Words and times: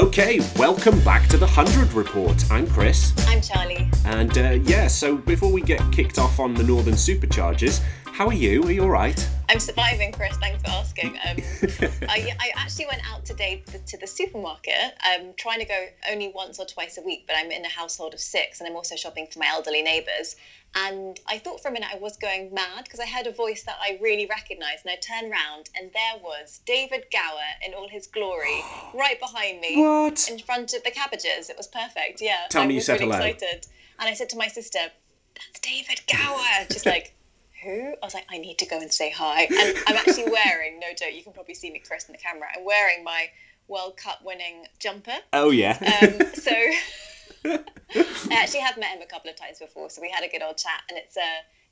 Okay, 0.00 0.40
welcome 0.56 0.98
back 1.00 1.28
to 1.28 1.36
the 1.36 1.44
100 1.44 1.92
Report. 1.92 2.50
I'm 2.50 2.66
Chris. 2.66 3.12
I'm 3.28 3.42
Charlie. 3.42 3.90
And 4.06 4.38
uh, 4.38 4.58
yeah, 4.62 4.86
so 4.88 5.18
before 5.18 5.52
we 5.52 5.60
get 5.60 5.82
kicked 5.92 6.18
off 6.18 6.40
on 6.40 6.54
the 6.54 6.62
Northern 6.62 6.94
Superchargers, 6.94 7.82
how 8.20 8.28
are 8.28 8.34
you? 8.34 8.62
Are 8.64 8.70
you 8.70 8.82
all 8.82 8.90
right? 8.90 9.30
I'm 9.48 9.58
surviving, 9.58 10.12
Chris. 10.12 10.36
Thanks 10.36 10.62
for 10.62 10.68
asking. 10.68 11.18
Um, 11.26 11.38
I, 12.06 12.30
I, 12.38 12.50
actually 12.54 12.84
went 12.84 13.00
out 13.10 13.24
today 13.24 13.62
to, 13.68 13.78
to 13.78 13.96
the 13.96 14.06
supermarket. 14.06 14.92
I'm 15.00 15.32
trying 15.38 15.60
to 15.60 15.64
go 15.64 15.86
only 16.10 16.30
once 16.34 16.58
or 16.58 16.66
twice 16.66 16.98
a 16.98 17.00
week, 17.00 17.24
but 17.26 17.36
I'm 17.38 17.50
in 17.50 17.64
a 17.64 17.68
household 17.70 18.12
of 18.12 18.20
six, 18.20 18.60
and 18.60 18.68
I'm 18.68 18.76
also 18.76 18.94
shopping 18.94 19.26
for 19.32 19.38
my 19.38 19.46
elderly 19.46 19.80
neighbours. 19.80 20.36
And 20.74 21.18
I 21.26 21.38
thought 21.38 21.62
for 21.62 21.68
a 21.68 21.72
minute 21.72 21.88
I 21.90 21.96
was 21.96 22.18
going 22.18 22.52
mad 22.52 22.84
because 22.84 23.00
I 23.00 23.06
heard 23.06 23.26
a 23.26 23.32
voice 23.32 23.62
that 23.62 23.78
I 23.80 23.98
really 24.02 24.26
recognised, 24.26 24.84
and 24.84 24.92
I 24.92 24.96
turned 24.96 25.32
round, 25.32 25.70
and 25.74 25.90
there 25.90 26.22
was 26.22 26.60
David 26.66 27.06
Gower 27.10 27.50
in 27.66 27.72
all 27.72 27.88
his 27.88 28.06
glory, 28.06 28.60
right 28.94 29.18
behind 29.18 29.62
me, 29.62 29.78
What? 29.78 30.28
in 30.28 30.38
front 30.40 30.74
of 30.74 30.84
the 30.84 30.90
cabbages. 30.90 31.48
It 31.48 31.56
was 31.56 31.68
perfect. 31.68 32.20
Yeah. 32.20 32.48
Tell 32.50 32.64
I 32.64 32.66
me 32.66 32.74
you 32.74 32.82
said 32.82 33.00
really 33.00 33.12
hello. 33.12 33.24
Excited. 33.24 33.66
And 33.98 34.10
I 34.10 34.12
said 34.12 34.28
to 34.28 34.36
my 34.36 34.48
sister, 34.48 34.80
"That's 35.36 35.60
David 35.60 36.02
Gower." 36.06 36.66
Just 36.68 36.84
like. 36.84 37.14
Who? 37.64 37.94
I 38.02 38.06
was 38.06 38.14
like, 38.14 38.26
I 38.30 38.38
need 38.38 38.58
to 38.58 38.66
go 38.66 38.78
and 38.78 38.92
say 38.92 39.10
hi. 39.10 39.42
And 39.44 39.76
I'm 39.86 39.96
actually 39.96 40.30
wearing, 40.30 40.78
no 40.80 40.88
doubt, 40.96 41.14
you 41.14 41.22
can 41.22 41.32
probably 41.32 41.54
see 41.54 41.70
me, 41.70 41.78
Chris, 41.86 42.04
in 42.06 42.12
the 42.12 42.18
camera. 42.18 42.48
I'm 42.56 42.64
wearing 42.64 43.04
my 43.04 43.28
World 43.68 43.96
Cup 43.96 44.20
winning 44.24 44.66
jumper. 44.78 45.16
Oh, 45.32 45.50
yeah. 45.50 45.76
Um, 46.02 46.26
so 46.34 46.52
I 47.44 47.62
actually 48.32 48.60
have 48.60 48.76
met 48.78 48.90
him 48.96 49.02
a 49.02 49.06
couple 49.06 49.30
of 49.30 49.36
times 49.36 49.58
before, 49.58 49.90
so 49.90 50.00
we 50.00 50.10
had 50.10 50.24
a 50.24 50.28
good 50.28 50.42
old 50.42 50.56
chat. 50.56 50.82
And 50.88 50.98
it's, 50.98 51.16
uh, 51.16 51.20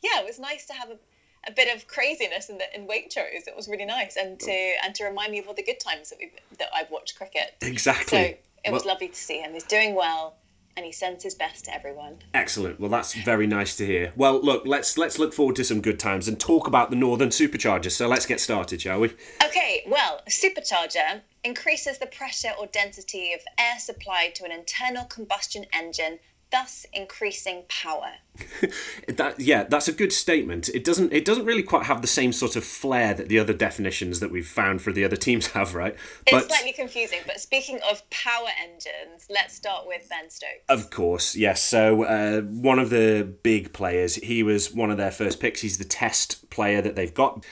yeah, 0.02 0.20
it 0.20 0.26
was 0.26 0.38
nice 0.38 0.66
to 0.66 0.72
have 0.74 0.90
a, 0.90 0.98
a 1.46 1.52
bit 1.52 1.74
of 1.74 1.86
craziness 1.86 2.48
in 2.50 2.58
the 2.58 2.64
in 2.74 2.86
Waitrose. 2.86 3.46
It 3.46 3.54
was 3.56 3.68
really 3.68 3.84
nice, 3.84 4.16
and 4.16 4.38
to 4.40 4.72
and 4.84 4.94
to 4.96 5.04
remind 5.04 5.32
me 5.32 5.38
of 5.38 5.46
all 5.48 5.54
the 5.54 5.62
good 5.62 5.80
times 5.80 6.10
that 6.10 6.18
we 6.18 6.30
that 6.58 6.68
I've 6.74 6.90
watched 6.90 7.16
cricket. 7.16 7.54
exactly. 7.62 8.18
So 8.18 8.34
it 8.64 8.72
was 8.72 8.84
Well- 8.84 8.94
lovely 8.94 9.08
to 9.08 9.14
see 9.14 9.38
him. 9.40 9.52
He's 9.54 9.64
doing 9.64 9.94
well, 9.94 10.34
and 10.78 10.86
he 10.86 10.92
sends 10.92 11.24
his 11.24 11.34
best 11.34 11.64
to 11.64 11.74
everyone. 11.74 12.16
Excellent. 12.34 12.78
Well, 12.78 12.88
that's 12.88 13.12
very 13.12 13.48
nice 13.48 13.74
to 13.78 13.84
hear. 13.84 14.12
Well, 14.14 14.40
look, 14.40 14.64
let's 14.64 14.96
let's 14.96 15.18
look 15.18 15.34
forward 15.34 15.56
to 15.56 15.64
some 15.64 15.80
good 15.80 15.98
times 15.98 16.28
and 16.28 16.38
talk 16.38 16.68
about 16.68 16.90
the 16.90 16.96
Northern 16.96 17.30
Superchargers. 17.30 17.90
So 17.90 18.06
let's 18.06 18.26
get 18.26 18.38
started, 18.38 18.80
shall 18.80 19.00
we? 19.00 19.10
Okay, 19.44 19.82
well, 19.88 20.20
a 20.24 20.30
supercharger 20.30 21.20
increases 21.42 21.98
the 21.98 22.06
pressure 22.06 22.52
or 22.60 22.66
density 22.68 23.32
of 23.32 23.40
air 23.58 23.80
supplied 23.80 24.36
to 24.36 24.44
an 24.44 24.52
internal 24.52 25.04
combustion 25.06 25.66
engine, 25.72 26.20
thus 26.50 26.86
increasing 26.92 27.64
power. 27.68 28.12
That 29.08 29.40
yeah, 29.40 29.64
that's 29.64 29.88
a 29.88 29.92
good 29.92 30.12
statement. 30.12 30.68
It 30.68 30.84
doesn't 30.84 31.12
it 31.12 31.24
doesn't 31.24 31.44
really 31.44 31.62
quite 31.62 31.86
have 31.86 32.02
the 32.02 32.08
same 32.08 32.32
sort 32.32 32.56
of 32.56 32.62
flair 32.62 33.14
that 33.14 33.28
the 33.28 33.38
other 33.38 33.52
definitions 33.52 34.20
that 34.20 34.30
we've 34.30 34.46
found 34.46 34.80
for 34.82 34.92
the 34.92 35.04
other 35.04 35.16
teams 35.16 35.46
have, 35.52 35.74
right? 35.74 35.96
It's 36.26 36.46
slightly 36.46 36.72
confusing, 36.72 37.20
but 37.26 37.40
speaking 37.40 37.80
of 37.90 38.08
power 38.10 38.48
engines, 38.62 39.26
let's 39.30 39.54
start 39.54 39.86
with 39.86 40.08
Ben 40.08 40.30
Stokes. 40.30 40.64
Of 40.68 40.90
course, 40.90 41.34
yes. 41.34 41.62
So 41.62 42.04
uh, 42.04 42.42
one 42.42 42.78
of 42.78 42.90
the 42.90 43.28
big 43.42 43.72
players, 43.72 44.16
he 44.16 44.42
was 44.42 44.72
one 44.72 44.90
of 44.90 44.98
their 44.98 45.10
first 45.10 45.40
picks. 45.40 45.62
He's 45.62 45.78
the 45.78 45.84
test 45.84 46.48
player 46.50 46.80
that 46.82 46.94
they've 46.94 47.14
got. 47.14 47.44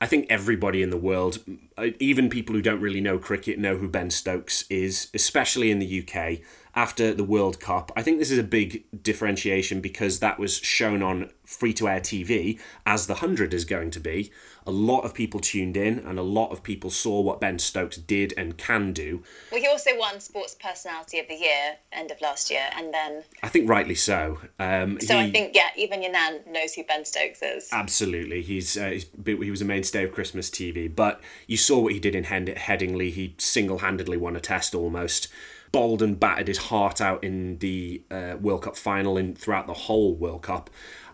I 0.00 0.06
think 0.06 0.26
everybody 0.30 0.82
in 0.82 0.90
the 0.90 0.96
world, 0.96 1.38
uh, 1.76 1.88
even 1.98 2.30
people 2.30 2.54
who 2.54 2.62
don't 2.62 2.80
really 2.80 3.02
know 3.02 3.18
cricket, 3.18 3.58
know 3.58 3.76
who 3.76 3.88
Ben 3.88 4.10
Stokes 4.10 4.64
is, 4.70 5.08
especially 5.12 5.70
in 5.70 5.78
the 5.78 6.02
UK 6.02 6.38
after 6.74 7.12
the 7.12 7.24
World 7.24 7.60
Cup. 7.60 7.92
I 7.96 8.02
think 8.02 8.18
this 8.18 8.30
is 8.30 8.38
a 8.38 8.44
big 8.44 8.84
differentiation 9.02 9.80
because 9.80 10.20
that 10.20 10.38
was 10.38 10.56
shown 10.56 11.02
on 11.02 11.30
free 11.50 11.72
to 11.74 11.88
air 11.88 12.00
TV, 12.00 12.58
as 12.86 13.06
the 13.06 13.14
100 13.14 13.52
is 13.52 13.64
going 13.64 13.90
to 13.90 14.00
be. 14.00 14.30
A 14.66 14.70
lot 14.70 15.00
of 15.00 15.12
people 15.14 15.40
tuned 15.40 15.76
in 15.76 15.98
and 15.98 16.18
a 16.18 16.22
lot 16.22 16.52
of 16.52 16.62
people 16.62 16.90
saw 16.90 17.20
what 17.20 17.40
Ben 17.40 17.58
Stokes 17.58 17.96
did 17.96 18.32
and 18.36 18.56
can 18.56 18.92
do. 18.92 19.22
Well, 19.50 19.60
he 19.60 19.66
also 19.66 19.90
won 19.98 20.20
Sports 20.20 20.56
Personality 20.62 21.18
of 21.18 21.26
the 21.26 21.34
Year 21.34 21.76
end 21.92 22.10
of 22.12 22.20
last 22.20 22.50
year, 22.50 22.62
and 22.76 22.94
then 22.94 23.24
I 23.42 23.48
think 23.48 23.68
rightly 23.68 23.96
so. 23.96 24.38
Um, 24.58 25.00
so 25.00 25.18
I 25.18 25.30
think 25.30 25.54
yeah, 25.54 25.70
even 25.76 26.02
your 26.02 26.12
nan 26.12 26.40
knows 26.46 26.74
who 26.74 26.84
Ben 26.84 27.04
Stokes 27.04 27.42
is. 27.42 27.68
Absolutely, 27.72 28.42
he's, 28.42 28.76
uh, 28.76 28.90
he's 28.90 29.06
he 29.24 29.50
was 29.50 29.60
a 29.60 29.64
mainstay 29.64 30.04
of 30.04 30.12
Christmas 30.12 30.50
TV. 30.50 30.94
But 30.94 31.20
you 31.48 31.56
saw 31.56 31.80
what 31.80 31.92
he 31.92 31.98
did 31.98 32.14
in 32.14 32.24
Head- 32.24 32.54
Headingley. 32.56 33.10
He 33.10 33.34
single-handedly 33.38 34.18
won 34.18 34.36
a 34.36 34.40
test 34.40 34.74
almost. 34.74 35.28
Bowled 35.72 36.02
and 36.02 36.18
battered 36.18 36.48
his 36.48 36.58
heart 36.58 37.00
out 37.00 37.22
in 37.22 37.58
the 37.58 38.02
uh, 38.10 38.36
World 38.40 38.62
Cup 38.62 38.76
final 38.76 39.16
and 39.16 39.38
throughout 39.38 39.66
the 39.68 39.72
whole 39.72 40.14
World 40.14 40.42
Cup. 40.42 40.68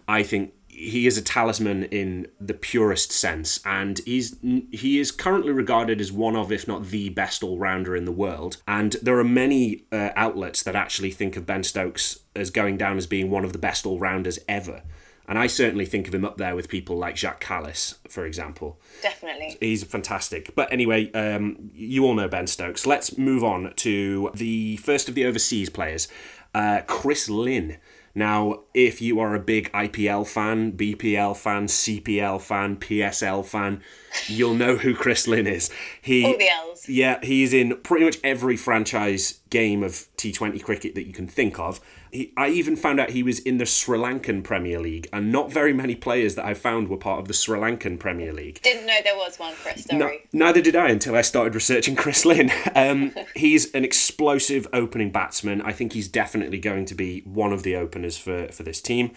I 0.09 0.23
think 0.23 0.53
he 0.69 1.07
is 1.07 1.17
a 1.17 1.23
talisman 1.23 1.85
in 1.85 2.29
the 2.39 2.53
purest 2.53 3.11
sense, 3.11 3.61
and 3.65 3.99
he's 4.05 4.37
he 4.43 4.99
is 4.99 5.11
currently 5.11 5.53
regarded 5.53 6.01
as 6.01 6.13
one 6.13 6.37
of, 6.37 6.53
if 6.53 6.69
not 6.69 6.87
the 6.87 7.09
best 7.09 7.43
all-rounder 7.43 7.97
in 7.97 8.05
the 8.05 8.13
world. 8.13 8.59
And 8.69 8.93
there 9.03 9.19
are 9.19 9.25
many 9.25 9.85
uh, 9.91 10.11
outlets 10.17 10.63
that 10.65 10.77
actually 10.77 11.13
think 11.13 11.37
of 11.37 11.47
Ben 11.47 11.65
Stokes 11.65 12.21
as 12.35 12.51
going 12.51 12.77
down 12.77 12.99
as 12.99 13.07
being 13.07 13.31
one 13.31 13.45
of 13.45 13.53
the 13.53 13.59
best 13.59 13.87
all-rounders 13.87 14.39
ever. 14.49 14.83
And 15.29 15.39
I 15.39 15.49
certainly 15.49 15.87
think 15.87 16.07
of 16.07 16.15
him 16.15 16.25
up 16.25 16.37
there 16.37 16.55
with 16.55 16.69
people 16.69 16.97
like 16.97 17.17
Jacques 17.17 17.43
Kallis, 17.43 17.97
for 18.09 18.27
example. 18.27 18.81
Definitely. 19.03 19.57
He's 19.61 19.83
fantastic. 19.83 20.55
But 20.55 20.73
anyway, 20.73 21.11
um, 21.13 21.71
you 21.75 22.05
all 22.05 22.15
know 22.15 22.29
Ben 22.29 22.47
Stokes. 22.47 22.87
Let's 22.87 23.19
move 23.19 23.43
on 23.43 23.73
to 23.77 24.31
the 24.35 24.77
first 24.77 25.09
of 25.09 25.17
the 25.17 25.25
overseas 25.25 25.69
players, 25.69 26.07
uh, 26.55 26.83
Chris 26.87 27.29
Lynn. 27.29 27.79
Now, 28.17 28.61
if 28.73 29.03
you 29.03 29.21
are 29.21 29.35
a 29.35 29.39
big 29.39 29.71
IPL 29.73 30.27
fan, 30.27 30.73
BPL 30.73 31.37
fan, 31.37 31.67
CPL 31.67 32.41
fan, 32.41 32.79
PSL 32.79 33.45
fan, 33.45 33.83
you'll 34.27 34.55
know 34.55 34.77
who 34.77 34.95
Chris 34.95 35.29
Lynn 35.29 35.47
is. 35.47 35.69
He, 36.01 36.25
All 36.25 36.39
the 36.39 36.49
L's. 36.49 36.89
yeah, 36.89 37.19
he's 37.23 37.53
in 37.53 37.77
pretty 37.83 38.07
much 38.07 38.17
every 38.25 38.57
franchise 38.57 39.41
game 39.51 39.83
of 39.83 40.09
T20 40.17 40.63
cricket 40.63 40.95
that 40.95 41.07
you 41.07 41.13
can 41.13 41.29
think 41.29 41.59
of. 41.59 41.79
He, 42.11 42.33
I 42.37 42.49
even 42.49 42.77
found 42.77 43.01
out 43.01 43.11
he 43.11 43.23
was 43.23 43.39
in 43.41 43.59
the 43.59 43.67
Sri 43.67 43.99
Lankan 43.99 44.43
Premier 44.43 44.81
League, 44.81 45.09
and 45.13 45.33
not 45.33 45.53
very 45.53 45.73
many 45.73 45.95
players 45.95 46.35
that 46.37 46.45
I 46.45 46.55
found 46.55 46.89
were 46.89 46.97
part 46.97 47.21
of 47.21 47.29
the 47.29 47.35
Sri 47.35 47.59
Lankan 47.59 47.99
Premier 47.99 48.33
League. 48.33 48.61
Didn't 48.63 48.87
know 48.87 48.99
there 49.03 49.17
was 49.17 49.39
one, 49.39 49.55
Chris. 49.63 49.91
No, 49.93 50.11
neither 50.33 50.61
did 50.61 50.77
I 50.77 50.89
until 50.91 51.17
I 51.17 51.23
started 51.23 51.55
researching 51.55 51.97
Chris 51.97 52.25
Lynn. 52.25 52.53
Um, 52.77 53.15
he's 53.35 53.73
an 53.73 53.85
explosive 53.85 54.67
opening 54.73 55.11
batsman. 55.11 55.63
I 55.63 55.73
think 55.73 55.95
he's 55.95 56.09
definitely 56.09 56.59
going 56.59 56.85
to 56.87 56.95
be 56.95 57.21
one 57.21 57.53
of 57.53 57.63
the 57.63 57.75
openers 57.75 58.19
for, 58.19 58.49
for 58.49 58.65
this 58.65 58.83
team. 58.83 59.13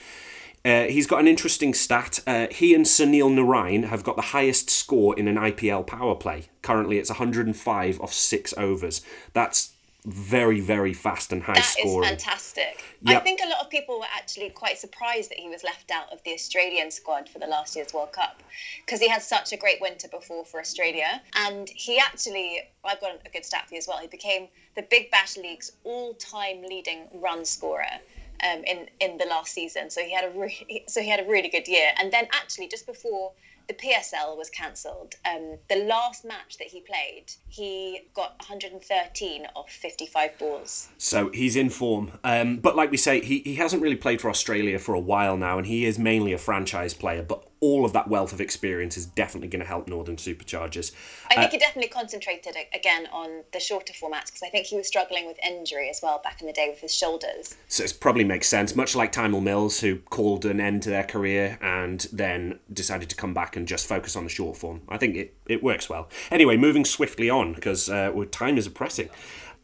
Uh, 0.63 0.83
he's 0.83 1.07
got 1.07 1.19
an 1.19 1.27
interesting 1.27 1.73
stat. 1.73 2.19
Uh, 2.27 2.47
he 2.51 2.73
and 2.73 2.85
Sunil 2.85 3.31
Narine 3.33 3.85
have 3.85 4.03
got 4.03 4.15
the 4.15 4.21
highest 4.21 4.69
score 4.69 5.17
in 5.17 5.27
an 5.27 5.35
IPL 5.35 5.87
power 5.87 6.15
play. 6.15 6.45
Currently, 6.61 6.97
it's 6.97 7.09
105 7.09 8.01
off 8.01 8.13
six 8.13 8.53
overs. 8.57 9.01
That's 9.33 9.73
very, 10.05 10.59
very 10.61 10.93
fast 10.93 11.31
and 11.33 11.43
high 11.43 11.55
That 11.55 11.65
is 11.65 11.71
scoring. 11.71 12.09
fantastic. 12.09 12.83
Yep. 13.01 13.21
I 13.21 13.23
think 13.23 13.41
a 13.43 13.49
lot 13.49 13.59
of 13.61 13.69
people 13.69 13.99
were 13.99 14.05
actually 14.15 14.49
quite 14.49 14.77
surprised 14.77 15.29
that 15.31 15.37
he 15.39 15.49
was 15.49 15.63
left 15.63 15.91
out 15.91 16.11
of 16.11 16.23
the 16.23 16.33
Australian 16.33 16.89
squad 16.91 17.27
for 17.27 17.39
the 17.39 17.47
last 17.47 17.75
year's 17.75 17.93
World 17.93 18.13
Cup 18.13 18.41
because 18.85 18.99
he 19.01 19.09
had 19.09 19.21
such 19.21 19.51
a 19.51 19.57
great 19.57 19.81
winter 19.81 20.07
before 20.07 20.45
for 20.45 20.59
Australia. 20.59 21.21
And 21.35 21.69
he 21.69 21.99
actually, 21.99 22.61
I've 22.83 23.01
got 23.01 23.19
a 23.25 23.29
good 23.29 23.45
stat 23.45 23.67
for 23.67 23.75
you 23.75 23.79
as 23.79 23.87
well, 23.87 23.97
he 23.97 24.07
became 24.07 24.47
the 24.75 24.83
Big 24.83 25.11
Bash 25.11 25.35
League's 25.37 25.71
all 25.83 26.13
time 26.13 26.61
leading 26.63 27.07
run 27.13 27.43
scorer. 27.43 27.99
Um, 28.41 28.63
in 28.63 28.87
in 29.01 29.17
the 29.17 29.25
last 29.25 29.53
season, 29.53 29.89
so 29.89 30.01
he 30.01 30.13
had 30.13 30.23
a 30.23 30.29
re- 30.37 30.85
so 30.87 31.01
he 31.01 31.09
had 31.09 31.19
a 31.19 31.27
really 31.27 31.49
good 31.49 31.67
year, 31.67 31.89
and 31.99 32.11
then 32.11 32.27
actually 32.33 32.67
just 32.67 32.85
before 32.85 33.33
the 33.69 33.75
PSL 33.75 34.35
was 34.35 34.49
cancelled, 34.49 35.15
um, 35.25 35.57
the 35.69 35.85
last 35.85 36.25
match 36.25 36.57
that 36.57 36.65
he 36.67 36.81
played, 36.81 37.25
he 37.49 38.01
got 38.15 38.31
113 38.39 39.45
off 39.55 39.69
55 39.69 40.39
balls. 40.39 40.89
So 40.97 41.29
he's 41.29 41.55
in 41.55 41.69
form. 41.69 42.11
Um, 42.23 42.57
but 42.57 42.75
like 42.75 42.89
we 42.89 42.97
say, 42.97 43.21
he, 43.21 43.39
he 43.39 43.55
hasn't 43.55 43.83
really 43.83 43.95
played 43.95 44.21
for 44.21 44.29
Australia 44.29 44.79
for 44.79 44.95
a 44.95 44.99
while 44.99 45.37
now, 45.37 45.59
and 45.59 45.67
he 45.67 45.85
is 45.85 45.99
mainly 45.99 46.33
a 46.33 46.39
franchise 46.39 46.95
player. 46.95 47.21
But 47.21 47.47
all 47.61 47.85
of 47.85 47.93
that 47.93 48.07
wealth 48.07 48.31
of 48.31 48.39
experience 48.39 48.95
is 48.97 49.05
definitely 49.05 49.47
going 49.47 49.61
to 49.61 49.67
help 49.67 49.87
Northern 49.87 50.15
Superchargers. 50.15 50.93
I 51.29 51.35
think 51.35 51.51
he 51.51 51.57
definitely 51.57 51.89
concentrated 51.89 52.55
again 52.73 53.07
on 53.11 53.43
the 53.51 53.59
shorter 53.59 53.93
formats 53.93 54.27
because 54.27 54.43
I 54.43 54.49
think 54.49 54.67
he 54.67 54.77
was 54.77 54.87
struggling 54.87 55.27
with 55.27 55.37
injury 55.45 55.89
as 55.89 55.99
well 56.01 56.21
back 56.23 56.41
in 56.41 56.47
the 56.47 56.53
day 56.53 56.69
with 56.69 56.79
his 56.79 56.93
shoulders. 56.93 57.55
So 57.67 57.83
it 57.83 57.97
probably 57.99 58.23
makes 58.23 58.47
sense, 58.47 58.75
much 58.75 58.95
like 58.95 59.11
Tymal 59.11 59.43
Mills, 59.43 59.79
who 59.81 59.97
called 59.97 60.45
an 60.45 60.59
end 60.59 60.83
to 60.83 60.89
their 60.89 61.03
career 61.03 61.57
and 61.61 62.07
then 62.13 62.59
decided 62.71 63.09
to 63.09 63.15
come 63.15 63.33
back 63.33 63.55
and 63.55 63.67
just 63.67 63.87
focus 63.87 64.15
on 64.15 64.23
the 64.23 64.29
short 64.29 64.57
form. 64.57 64.81
I 64.87 64.97
think 64.97 65.15
it, 65.15 65.35
it 65.47 65.61
works 65.61 65.89
well. 65.89 66.09
Anyway, 66.31 66.57
moving 66.57 66.85
swiftly 66.85 67.29
on, 67.29 67.53
because 67.53 67.89
uh, 67.89 68.13
time 68.31 68.57
is 68.57 68.67
pressing. 68.69 69.09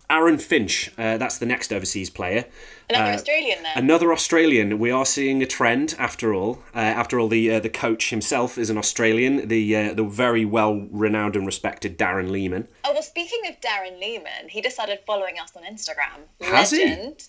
Aaron 0.09 0.37
Finch, 0.37 0.91
uh, 0.97 1.17
that's 1.17 1.37
the 1.37 1.45
next 1.45 1.73
overseas 1.73 2.09
player. 2.09 2.45
Another 2.89 3.11
Uh, 3.11 3.15
Australian 3.15 3.63
then. 3.63 3.71
Another 3.77 4.13
Australian. 4.13 4.77
We 4.77 4.91
are 4.91 5.05
seeing 5.05 5.41
a 5.41 5.45
trend 5.47 5.95
after 5.97 6.33
all. 6.33 6.61
Uh, 6.75 6.79
after 6.79 7.19
all, 7.19 7.27
the 7.27 7.51
uh, 7.55 7.59
the 7.59 7.69
coach 7.69 8.11
himself 8.11 8.57
is 8.57 8.69
an 8.69 8.77
Australian. 8.77 9.47
The 9.47 9.75
uh, 9.75 9.93
the 9.93 10.03
very 10.03 10.45
well 10.45 10.87
renowned 10.91 11.35
and 11.35 11.45
respected 11.45 11.97
Darren 11.97 12.29
Lehmann. 12.29 12.67
oh 12.83 12.93
well, 12.93 13.01
speaking 13.01 13.39
of 13.49 13.59
Darren 13.61 13.99
Lehmann, 13.99 14.49
he 14.49 14.61
decided 14.61 14.99
following 15.07 15.39
us 15.39 15.53
on 15.55 15.63
Instagram. 15.63 16.19
Has 16.41 16.71
he? 16.71 16.85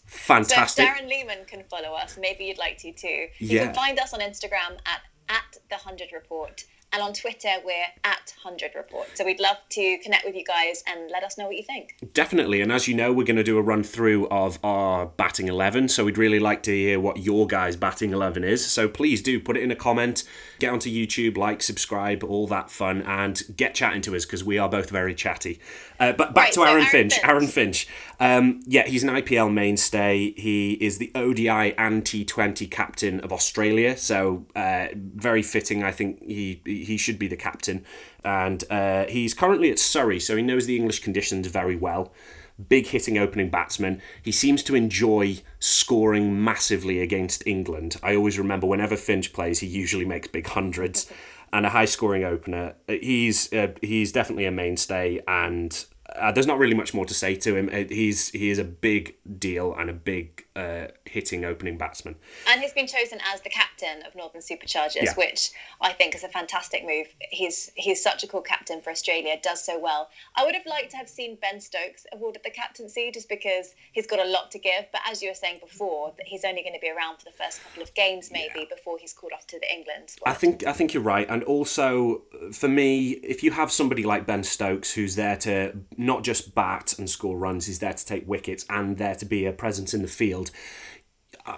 Fantastic. 0.06 0.84
So 0.86 0.90
if 0.92 0.98
Darren 0.98 1.08
Lehmann 1.08 1.44
can 1.46 1.64
follow 1.70 1.94
us, 1.94 2.18
maybe 2.20 2.44
you'd 2.44 2.58
like 2.58 2.78
to 2.78 2.92
too. 2.92 3.28
You 3.38 3.56
Yeah. 3.56 3.64
can 3.66 3.74
find 3.74 3.98
us 3.98 4.12
on 4.12 4.20
Instagram 4.20 4.76
at 4.86 5.00
at 5.28 5.58
the 5.70 5.76
hundred 5.76 6.08
report. 6.12 6.64
And 6.96 7.02
on 7.02 7.12
Twitter, 7.12 7.50
we're 7.62 7.84
at 8.04 8.32
100 8.42 8.74
Report. 8.74 9.06
So 9.12 9.26
we'd 9.26 9.38
love 9.38 9.58
to 9.68 9.98
connect 9.98 10.24
with 10.24 10.34
you 10.34 10.44
guys 10.46 10.82
and 10.86 11.10
let 11.10 11.24
us 11.24 11.36
know 11.36 11.44
what 11.44 11.56
you 11.56 11.62
think. 11.62 11.94
Definitely. 12.14 12.62
And 12.62 12.72
as 12.72 12.88
you 12.88 12.94
know, 12.94 13.12
we're 13.12 13.26
going 13.26 13.36
to 13.36 13.44
do 13.44 13.58
a 13.58 13.62
run 13.62 13.82
through 13.82 14.28
of 14.28 14.58
our 14.64 15.04
batting 15.04 15.48
11. 15.48 15.88
So 15.88 16.06
we'd 16.06 16.16
really 16.16 16.38
like 16.38 16.62
to 16.62 16.70
hear 16.70 16.98
what 16.98 17.18
your 17.18 17.46
guys' 17.46 17.76
batting 17.76 18.14
11 18.14 18.44
is. 18.44 18.64
So 18.64 18.88
please 18.88 19.20
do 19.20 19.38
put 19.38 19.58
it 19.58 19.62
in 19.62 19.70
a 19.70 19.76
comment, 19.76 20.24
get 20.58 20.72
onto 20.72 20.88
YouTube, 20.88 21.36
like, 21.36 21.62
subscribe, 21.62 22.24
all 22.24 22.46
that 22.46 22.70
fun, 22.70 23.02
and 23.02 23.42
get 23.54 23.74
chatting 23.74 24.00
to 24.00 24.16
us 24.16 24.24
because 24.24 24.42
we 24.42 24.56
are 24.56 24.70
both 24.70 24.88
very 24.88 25.14
chatty. 25.14 25.60
Uh, 25.98 26.12
but 26.12 26.34
back 26.34 26.44
Right, 26.44 26.52
to 26.52 26.54
so 26.54 26.62
Aaron, 26.62 26.76
Aaron 26.76 26.86
Finch. 26.86 27.14
Finch. 27.14 27.24
Aaron 27.24 27.46
Finch. 27.46 27.88
Um, 28.20 28.60
yeah, 28.66 28.86
he's 28.86 29.02
an 29.02 29.10
IPL 29.10 29.52
mainstay. 29.52 30.32
He 30.36 30.72
is 30.74 30.98
the 30.98 31.10
ODI 31.14 31.76
and 31.76 32.04
T20 32.04 32.70
captain 32.70 33.20
of 33.20 33.32
Australia. 33.32 33.96
So 33.96 34.46
uh, 34.54 34.86
very 34.94 35.42
fitting. 35.42 35.82
I 35.82 35.92
think 35.92 36.22
he 36.22 36.60
he 36.64 36.96
should 36.96 37.18
be 37.18 37.28
the 37.28 37.36
captain. 37.36 37.84
And 38.24 38.64
uh, 38.70 39.06
he's 39.06 39.34
currently 39.34 39.70
at 39.70 39.78
Surrey, 39.78 40.18
so 40.18 40.36
he 40.36 40.42
knows 40.42 40.66
the 40.66 40.76
English 40.76 41.00
conditions 41.00 41.46
very 41.46 41.76
well. 41.76 42.12
Big 42.68 42.86
hitting 42.86 43.18
opening 43.18 43.50
batsman. 43.50 44.00
He 44.22 44.32
seems 44.32 44.62
to 44.62 44.74
enjoy 44.74 45.40
scoring 45.58 46.42
massively 46.42 47.00
against 47.02 47.46
England. 47.46 47.96
I 48.02 48.16
always 48.16 48.38
remember 48.38 48.66
whenever 48.66 48.96
Finch 48.96 49.32
plays, 49.34 49.58
he 49.60 49.66
usually 49.66 50.06
makes 50.06 50.28
big 50.28 50.46
hundreds. 50.46 51.12
And 51.56 51.64
a 51.64 51.70
high 51.70 51.86
scoring 51.86 52.22
opener. 52.22 52.74
He's 52.86 53.50
uh, 53.50 53.68
he's 53.80 54.12
definitely 54.12 54.44
a 54.44 54.50
mainstay, 54.50 55.22
and 55.26 55.86
uh, 56.14 56.30
there's 56.32 56.46
not 56.46 56.58
really 56.58 56.74
much 56.74 56.92
more 56.92 57.06
to 57.06 57.14
say 57.14 57.34
to 57.36 57.56
him. 57.56 57.70
Uh, 57.72 57.84
He's 57.88 58.28
he 58.28 58.50
is 58.50 58.58
a 58.58 58.64
big 58.64 59.14
deal 59.38 59.74
and 59.74 59.88
a 59.88 59.94
big 59.94 60.44
uh, 60.56 60.88
hitting 61.04 61.44
opening 61.44 61.76
batsman. 61.78 62.16
And 62.48 62.60
he's 62.60 62.72
been 62.72 62.86
chosen 62.86 63.18
as 63.32 63.40
the 63.42 63.50
captain 63.50 64.02
of 64.06 64.14
Northern 64.14 64.40
Superchargers, 64.40 65.02
Yeah. 65.02 65.14
which 65.14 65.50
I 65.80 65.92
think 65.92 66.14
is 66.14 66.24
a 66.24 66.28
fantastic 66.28 66.84
move. 66.84 67.06
He's 67.30 67.70
he's 67.74 68.02
such 68.02 68.24
a 68.24 68.26
cool 68.26 68.40
captain 68.40 68.80
for 68.80 68.90
Australia, 68.90 69.36
does 69.42 69.62
so 69.64 69.78
well. 69.78 70.08
I 70.34 70.44
would 70.44 70.54
have 70.54 70.66
liked 70.66 70.90
to 70.92 70.96
have 70.96 71.08
seen 71.08 71.36
Ben 71.40 71.60
Stokes 71.60 72.06
awarded 72.12 72.42
the 72.44 72.50
captaincy 72.50 73.10
just 73.12 73.28
because 73.28 73.74
he's 73.92 74.06
got 74.06 74.18
a 74.18 74.28
lot 74.28 74.50
to 74.52 74.58
give. 74.58 74.86
But 74.92 75.02
as 75.08 75.22
you 75.22 75.28
were 75.28 75.34
saying 75.34 75.58
before, 75.60 76.12
that 76.16 76.26
he's 76.26 76.44
only 76.44 76.62
going 76.62 76.74
to 76.74 76.80
be 76.80 76.90
around 76.90 77.18
for 77.18 77.24
the 77.24 77.32
first 77.32 77.62
couple 77.62 77.82
of 77.82 77.92
games 77.94 78.30
maybe 78.32 78.66
before 78.70 78.98
he's 78.98 79.12
called 79.12 79.32
off 79.34 79.46
to 79.48 79.60
the 79.60 79.70
England 79.72 80.10
squad. 80.10 80.30
I 80.30 80.34
think 80.34 80.66
I 80.66 80.72
think 80.72 80.94
you're 80.94 81.02
right, 81.02 81.28
and 81.28 81.42
also 81.44 82.22
for 82.52 82.68
me, 82.68 83.10
if 83.10 83.42
you 83.42 83.50
have 83.50 83.70
somebody 83.70 84.02
like 84.04 84.26
Ben 84.26 84.42
Stokes 84.42 84.92
who's 84.94 85.16
there 85.16 85.36
to 85.36 85.76
not 85.96 86.24
just 86.24 86.54
bat 86.54 86.94
and 86.98 87.08
score 87.10 87.36
runs, 87.36 87.66
he's 87.66 87.78
there 87.80 87.92
to 87.92 88.06
take 88.06 88.26
wickets 88.26 88.64
and 88.70 88.96
there 88.96 89.14
to 89.16 89.24
be 89.26 89.44
a 89.46 89.52
presence 89.52 89.92
in 89.94 90.02
the 90.02 90.08
field. 90.08 90.45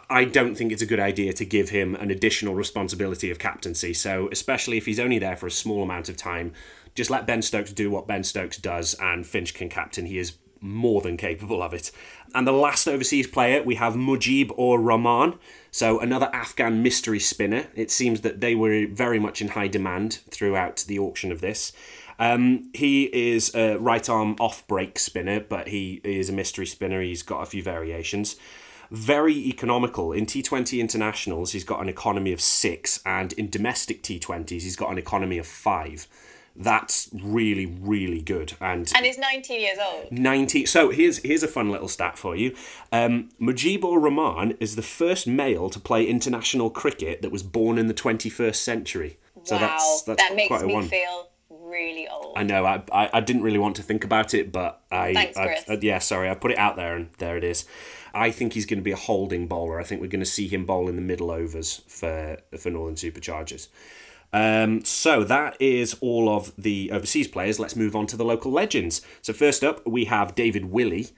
I- 0.08 0.24
don't 0.24 0.54
think 0.54 0.72
it's 0.72 0.82
a 0.82 0.86
good 0.86 1.00
idea 1.00 1.32
to 1.32 1.44
give 1.44 1.70
him 1.70 1.94
an 1.94 2.10
additional 2.10 2.54
responsibility 2.54 3.30
of 3.30 3.38
captaincy. 3.38 3.94
So, 3.94 4.28
especially 4.30 4.76
if 4.76 4.86
he's 4.86 5.00
only 5.00 5.18
there 5.18 5.36
for 5.36 5.46
a 5.46 5.50
small 5.50 5.82
amount 5.82 6.08
of 6.08 6.16
time, 6.16 6.52
just 6.94 7.10
let 7.10 7.26
Ben 7.26 7.42
Stokes 7.42 7.72
do 7.72 7.90
what 7.90 8.06
Ben 8.06 8.24
Stokes 8.24 8.58
does, 8.58 8.94
and 8.94 9.26
Finch 9.26 9.54
can 9.54 9.68
captain. 9.68 10.06
He 10.06 10.18
is 10.18 10.36
more 10.60 11.00
than 11.00 11.16
capable 11.16 11.62
of 11.62 11.72
it. 11.72 11.92
And 12.34 12.46
the 12.46 12.52
last 12.52 12.88
overseas 12.88 13.28
player, 13.28 13.62
we 13.62 13.76
have 13.76 13.94
Mujeeb 13.94 14.50
Ur 14.58 14.78
Rahman. 14.78 15.38
So, 15.70 16.00
another 16.00 16.28
Afghan 16.32 16.82
mystery 16.82 17.20
spinner. 17.20 17.68
It 17.74 17.90
seems 17.90 18.22
that 18.22 18.40
they 18.40 18.54
were 18.54 18.86
very 18.86 19.18
much 19.18 19.40
in 19.40 19.48
high 19.48 19.68
demand 19.68 20.20
throughout 20.30 20.84
the 20.88 20.98
auction 20.98 21.30
of 21.30 21.40
this. 21.40 21.72
Um, 22.18 22.70
he 22.74 23.04
is 23.04 23.54
a 23.54 23.76
right 23.76 24.08
arm 24.08 24.34
off 24.40 24.66
break 24.66 24.98
spinner, 24.98 25.38
but 25.38 25.68
he 25.68 26.00
is 26.02 26.28
a 26.28 26.32
mystery 26.32 26.66
spinner. 26.66 27.00
He's 27.00 27.22
got 27.22 27.42
a 27.42 27.46
few 27.46 27.62
variations 27.62 28.36
very 28.90 29.34
economical. 29.34 30.12
In 30.12 30.26
T20 30.26 30.80
internationals, 30.80 31.52
he's 31.52 31.64
got 31.64 31.80
an 31.80 31.88
economy 31.88 32.32
of 32.32 32.40
six, 32.40 33.00
and 33.04 33.32
in 33.34 33.50
domestic 33.50 34.02
T20s, 34.02 34.50
he's 34.50 34.76
got 34.76 34.90
an 34.90 34.98
economy 34.98 35.38
of 35.38 35.46
five. 35.46 36.06
That's 36.60 37.08
really, 37.22 37.66
really 37.66 38.20
good. 38.20 38.54
And 38.60 38.90
and 38.96 39.06
he's 39.06 39.16
19 39.16 39.60
years 39.60 39.78
old. 39.78 40.10
19. 40.10 40.66
So 40.66 40.90
here's 40.90 41.18
here's 41.18 41.44
a 41.44 41.48
fun 41.48 41.70
little 41.70 41.86
stat 41.86 42.18
for 42.18 42.34
you. 42.34 42.56
Um, 42.90 43.28
Mujeeb 43.40 43.84
Ur 43.84 44.00
Rahman 44.00 44.56
is 44.58 44.74
the 44.74 44.82
first 44.82 45.28
male 45.28 45.70
to 45.70 45.78
play 45.78 46.04
international 46.04 46.68
cricket 46.70 47.22
that 47.22 47.30
was 47.30 47.44
born 47.44 47.78
in 47.78 47.86
the 47.86 47.94
21st 47.94 48.56
century. 48.56 49.18
So 49.44 49.54
wow, 49.54 49.60
that's 49.60 50.02
that's 50.02 50.22
that 50.22 50.34
makes 50.34 50.60
me 50.62 50.74
one. 50.74 50.88
feel 50.88 51.28
really 51.48 52.08
old. 52.08 52.36
I 52.36 52.42
know. 52.42 52.64
I, 52.64 52.82
I, 52.92 53.10
I 53.12 53.20
didn't 53.20 53.42
really 53.42 53.58
want 53.58 53.76
to 53.76 53.82
think 53.82 54.02
about 54.02 54.34
it, 54.34 54.50
but 54.50 54.82
I, 54.90 55.14
Thanks, 55.14 55.36
I- 55.36 55.46
Chris. 55.46 55.64
uh, 55.68 55.76
yeah, 55.80 55.98
sorry, 56.00 56.28
I 56.28 56.34
put 56.34 56.50
it 56.50 56.58
out 56.58 56.74
there, 56.74 56.96
and 56.96 57.10
there 57.18 57.36
it 57.36 57.44
is. 57.44 57.66
I 58.14 58.30
think 58.30 58.52
he's 58.52 58.66
going 58.66 58.78
to 58.78 58.84
be 58.84 58.92
a 58.92 58.96
holding 58.96 59.46
bowler. 59.46 59.80
I 59.80 59.84
think 59.84 60.00
we're 60.00 60.08
going 60.08 60.20
to 60.20 60.26
see 60.26 60.48
him 60.48 60.64
bowl 60.64 60.88
in 60.88 60.96
the 60.96 61.02
middle 61.02 61.30
overs 61.30 61.82
for 61.86 62.38
for 62.58 62.70
Northern 62.70 62.96
Superchargers. 62.96 63.68
Um, 64.30 64.84
so 64.84 65.24
that 65.24 65.56
is 65.58 65.96
all 66.02 66.28
of 66.28 66.52
the 66.58 66.90
overseas 66.92 67.28
players. 67.28 67.58
Let's 67.58 67.74
move 67.74 67.96
on 67.96 68.06
to 68.08 68.16
the 68.16 68.26
local 68.26 68.52
legends. 68.52 69.00
So 69.22 69.32
first 69.32 69.64
up, 69.64 69.86
we 69.86 70.04
have 70.04 70.34
David 70.34 70.66
Willey, 70.66 71.08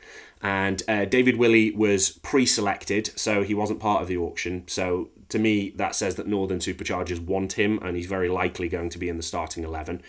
and 0.40 0.80
uh, 0.86 1.06
David 1.06 1.36
Willey 1.36 1.72
was 1.72 2.10
pre-selected, 2.22 3.10
so 3.18 3.42
he 3.42 3.52
wasn't 3.52 3.80
part 3.80 4.00
of 4.00 4.06
the 4.06 4.16
auction. 4.16 4.62
So 4.68 5.10
to 5.28 5.40
me, 5.40 5.70
that 5.70 5.96
says 5.96 6.14
that 6.14 6.28
Northern 6.28 6.60
Superchargers 6.60 7.18
want 7.18 7.54
him, 7.54 7.80
and 7.82 7.96
he's 7.96 8.06
very 8.06 8.28
likely 8.28 8.68
going 8.68 8.90
to 8.90 8.98
be 8.98 9.08
in 9.08 9.16
the 9.16 9.24
starting 9.24 9.64
eleven. 9.64 10.02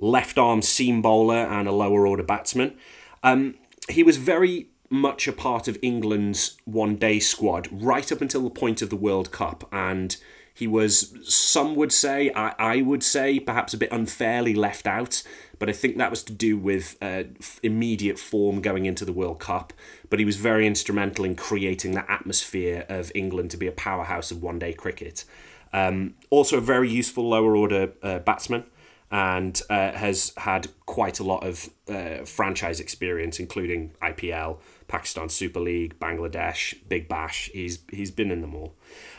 Left 0.00 0.36
arm 0.36 0.60
seam 0.62 1.02
bowler 1.02 1.36
and 1.46 1.68
a 1.68 1.72
lower 1.72 2.04
order 2.04 2.24
batsman. 2.24 2.76
Um, 3.22 3.54
he 3.88 4.02
was 4.02 4.16
very 4.16 4.69
much 4.90 5.28
a 5.28 5.32
part 5.32 5.68
of 5.68 5.78
England's 5.80 6.56
one 6.64 6.96
day 6.96 7.20
squad 7.20 7.68
right 7.70 8.10
up 8.10 8.20
until 8.20 8.42
the 8.42 8.50
point 8.50 8.82
of 8.82 8.90
the 8.90 8.96
World 8.96 9.30
Cup. 9.30 9.68
And 9.72 10.16
he 10.52 10.66
was, 10.66 11.14
some 11.22 11.76
would 11.76 11.92
say, 11.92 12.32
I, 12.34 12.54
I 12.58 12.82
would 12.82 13.04
say, 13.04 13.38
perhaps 13.38 13.72
a 13.72 13.78
bit 13.78 13.90
unfairly 13.92 14.52
left 14.52 14.86
out. 14.86 15.22
But 15.60 15.68
I 15.68 15.72
think 15.72 15.96
that 15.98 16.10
was 16.10 16.22
to 16.24 16.32
do 16.32 16.58
with 16.58 16.96
uh, 17.00 17.24
immediate 17.62 18.18
form 18.18 18.60
going 18.60 18.84
into 18.84 19.04
the 19.04 19.12
World 19.12 19.38
Cup. 19.38 19.72
But 20.08 20.18
he 20.18 20.24
was 20.24 20.36
very 20.36 20.66
instrumental 20.66 21.24
in 21.24 21.36
creating 21.36 21.92
that 21.92 22.06
atmosphere 22.08 22.84
of 22.88 23.12
England 23.14 23.52
to 23.52 23.56
be 23.56 23.68
a 23.68 23.72
powerhouse 23.72 24.30
of 24.30 24.42
one 24.42 24.58
day 24.58 24.72
cricket. 24.72 25.24
Um, 25.72 26.14
also, 26.30 26.58
a 26.58 26.60
very 26.60 26.90
useful 26.90 27.28
lower 27.28 27.56
order 27.56 27.92
uh, 28.02 28.18
batsman 28.18 28.64
and 29.10 29.60
uh, 29.70 29.92
has 29.92 30.32
had 30.36 30.68
quite 30.86 31.18
a 31.18 31.24
lot 31.24 31.44
of 31.44 31.68
uh, 31.88 32.24
franchise 32.24 32.80
experience, 32.80 33.40
including 33.40 33.92
IPL, 34.02 34.58
Pakistan 34.90 35.28
Super 35.28 35.60
League, 35.60 35.98
Bangladesh, 36.00 36.74
Big 36.88 37.08
Bash. 37.08 37.48
He's 37.52 37.78
he's 37.90 38.10
been 38.10 38.30
in 38.30 38.40
them 38.40 38.54
all. 38.54 38.74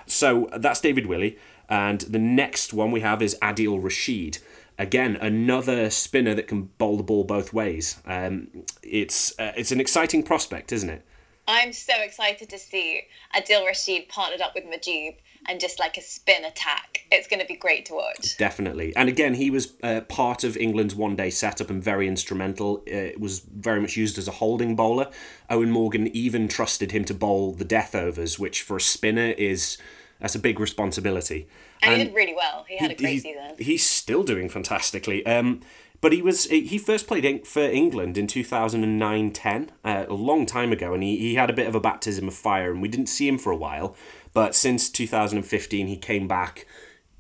So 0.06 0.50
that's 0.58 0.82
David 0.82 1.06
Willey, 1.06 1.38
and 1.70 2.02
the 2.02 2.20
next 2.20 2.74
one 2.74 2.92
we 2.92 3.00
have 3.02 3.22
is 3.22 3.38
Adil 3.42 3.82
Rashid. 3.82 4.40
Again, 4.78 5.16
another 5.16 5.90
spinner 5.90 6.34
that 6.36 6.48
can 6.48 6.64
bowl 6.78 6.98
the 6.98 7.04
ball 7.04 7.24
both 7.24 7.54
ways. 7.54 8.02
Um, 8.06 8.48
it's 8.84 9.38
uh, 9.40 9.54
it's 9.56 9.72
an 9.72 9.80
exciting 9.80 10.24
prospect, 10.24 10.72
isn't 10.72 10.90
it? 10.90 11.06
I'm 11.48 11.74
so 11.74 11.94
excited 12.02 12.50
to 12.50 12.58
see 12.58 13.02
Adil 13.36 13.66
Rashid 13.66 14.10
partnered 14.10 14.42
up 14.42 14.54
with 14.56 14.66
Mujeeb 14.66 15.16
and 15.48 15.60
just 15.60 15.80
like 15.80 15.98
a 15.98 16.02
spin 16.02 16.46
attack. 16.46 17.06
It's 17.12 17.28
going 17.28 17.42
to 17.42 17.48
be 17.48 17.56
great 17.56 17.86
to 17.88 17.96
watch. 17.96 18.38
Definitely. 18.38 18.96
And 18.96 19.10
again, 19.10 19.34
he 19.34 19.50
was 19.50 19.74
uh, 19.82 20.02
part 20.02 20.44
of 20.44 20.56
England's 20.56 20.96
one 20.96 21.16
day 21.16 21.30
setup 21.30 21.70
and 21.70 21.84
very 21.84 22.08
instrumental. 22.08 22.84
Uh, 22.88 22.96
It 22.96 23.20
was 23.20 23.40
very 23.40 23.82
much 23.82 23.98
used 23.98 24.18
as 24.18 24.28
a 24.28 24.32
holding 24.32 24.76
bowler. 24.76 25.10
Eoin 25.50 25.70
Morgan 25.70 26.08
even 26.16 26.48
trusted 26.48 26.92
him 26.92 27.06
to 27.06 27.14
bowl 27.14 27.54
the 27.54 27.66
death 27.66 27.96
overs, 27.96 28.38
which 28.38 28.62
for 28.62 28.78
a 28.78 28.82
spinner 28.82 29.32
is 29.38 29.78
that's 30.20 30.36
a 30.36 30.40
big 30.40 30.60
responsibility. 30.60 31.48
And, 31.82 31.98
he 31.98 32.04
did 32.06 32.14
really 32.14 32.36
well. 32.36 32.64
He 32.68 32.78
had 32.78 32.92
a 32.92 32.96
great 32.96 33.14
he's, 33.14 33.24
season. 33.24 33.56
He's 33.58 33.90
still 33.90 34.24
doing 34.24 34.50
fantastically. 34.50 35.26
Um, 35.26 35.62
but 36.02 36.12
he 36.12 36.22
was 36.22 36.46
he 36.46 36.78
first 36.80 37.08
played 37.08 37.48
for 37.48 37.62
England 37.62 38.18
in 38.18 38.28
2009-10, 38.28 39.70
uh, 39.86 40.06
a 40.10 40.14
long 40.14 40.46
time 40.48 40.72
ago, 40.72 40.94
and 40.94 41.04
he, 41.04 41.18
he 41.18 41.36
had 41.36 41.50
a 41.50 41.54
bit 41.54 41.68
of 41.68 41.76
a 41.76 41.80
baptism 41.80 42.28
of 42.28 42.34
fire, 42.34 42.72
and 42.72 42.82
we 42.82 42.88
didn't 42.88 43.08
see 43.08 43.28
him 43.28 43.38
for 43.38 43.52
a 43.52 43.58
while. 43.58 43.96
But 44.34 44.56
since 44.56 44.90
2015, 44.90 45.88
he 45.88 45.98
came 45.98 46.28
back 46.28 46.66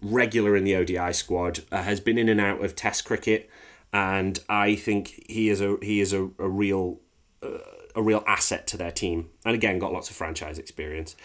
regular 0.02 0.56
in 0.56 0.64
the 0.64 0.76
ODI 0.76 1.14
squad, 1.14 1.60
uh, 1.72 1.84
has 1.84 2.00
been 2.00 2.18
in 2.18 2.28
and 2.28 2.42
out 2.42 2.64
of 2.64 2.76
Test 2.76 3.06
cricket, 3.06 3.50
and 3.94 4.40
I 4.50 4.76
think 4.76 5.26
he 5.30 5.50
is 5.50 5.62
a 5.62 5.78
he 5.82 6.02
is 6.02 6.12
a, 6.12 6.24
a 6.40 6.50
real 6.50 7.00
a 7.96 8.02
real 8.02 8.24
asset 8.28 8.68
to 8.68 8.78
their 8.78 8.92
team. 8.92 9.30
And 9.46 9.56
again, 9.56 9.80
got 9.80 9.94
lots 9.94 10.10
of 10.10 10.16
franchise 10.16 10.60
experience. 10.60 11.16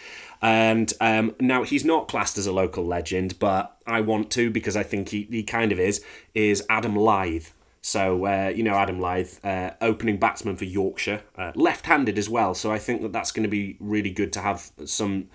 And 0.41 0.91
um, 1.01 1.35
now 1.39 1.63
he's 1.63 1.85
not 1.85 2.07
classed 2.07 2.37
as 2.37 2.47
a 2.47 2.51
local 2.51 2.85
legend, 2.85 3.39
but 3.39 3.77
I 3.85 4.01
want 4.01 4.31
to 4.31 4.49
because 4.49 4.75
I 4.75 4.83
think 4.83 5.09
he, 5.09 5.27
he 5.29 5.43
kind 5.43 5.71
of 5.71 5.79
is, 5.79 6.03
is 6.33 6.63
Adam 6.69 6.95
Lyth. 6.95 7.51
So, 7.81 8.25
uh, 8.25 8.51
you 8.53 8.63
know, 8.63 8.73
Adam 8.73 8.99
Lyth, 8.99 9.43
uh, 9.45 9.73
opening 9.81 10.17
batsman 10.17 10.57
for 10.57 10.65
Yorkshire, 10.65 11.21
uh, 11.37 11.51
left 11.55 11.85
handed 11.85 12.17
as 12.17 12.29
well. 12.29 12.53
So 12.53 12.71
I 12.71 12.79
think 12.79 13.01
that 13.01 13.13
that's 13.13 13.31
going 13.31 13.43
to 13.43 13.49
be 13.49 13.77
really 13.79 14.11
good 14.11 14.33
to 14.33 14.41
have 14.41 14.71
some 14.85 15.29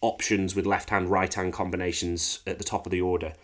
options 0.00 0.54
with 0.54 0.66
left 0.66 0.90
hand, 0.90 1.10
right 1.10 1.32
hand 1.32 1.52
combinations 1.52 2.40
at 2.46 2.58
the 2.58 2.64
top 2.64 2.86
of 2.86 2.92
the 2.92 3.00
order. 3.00 3.34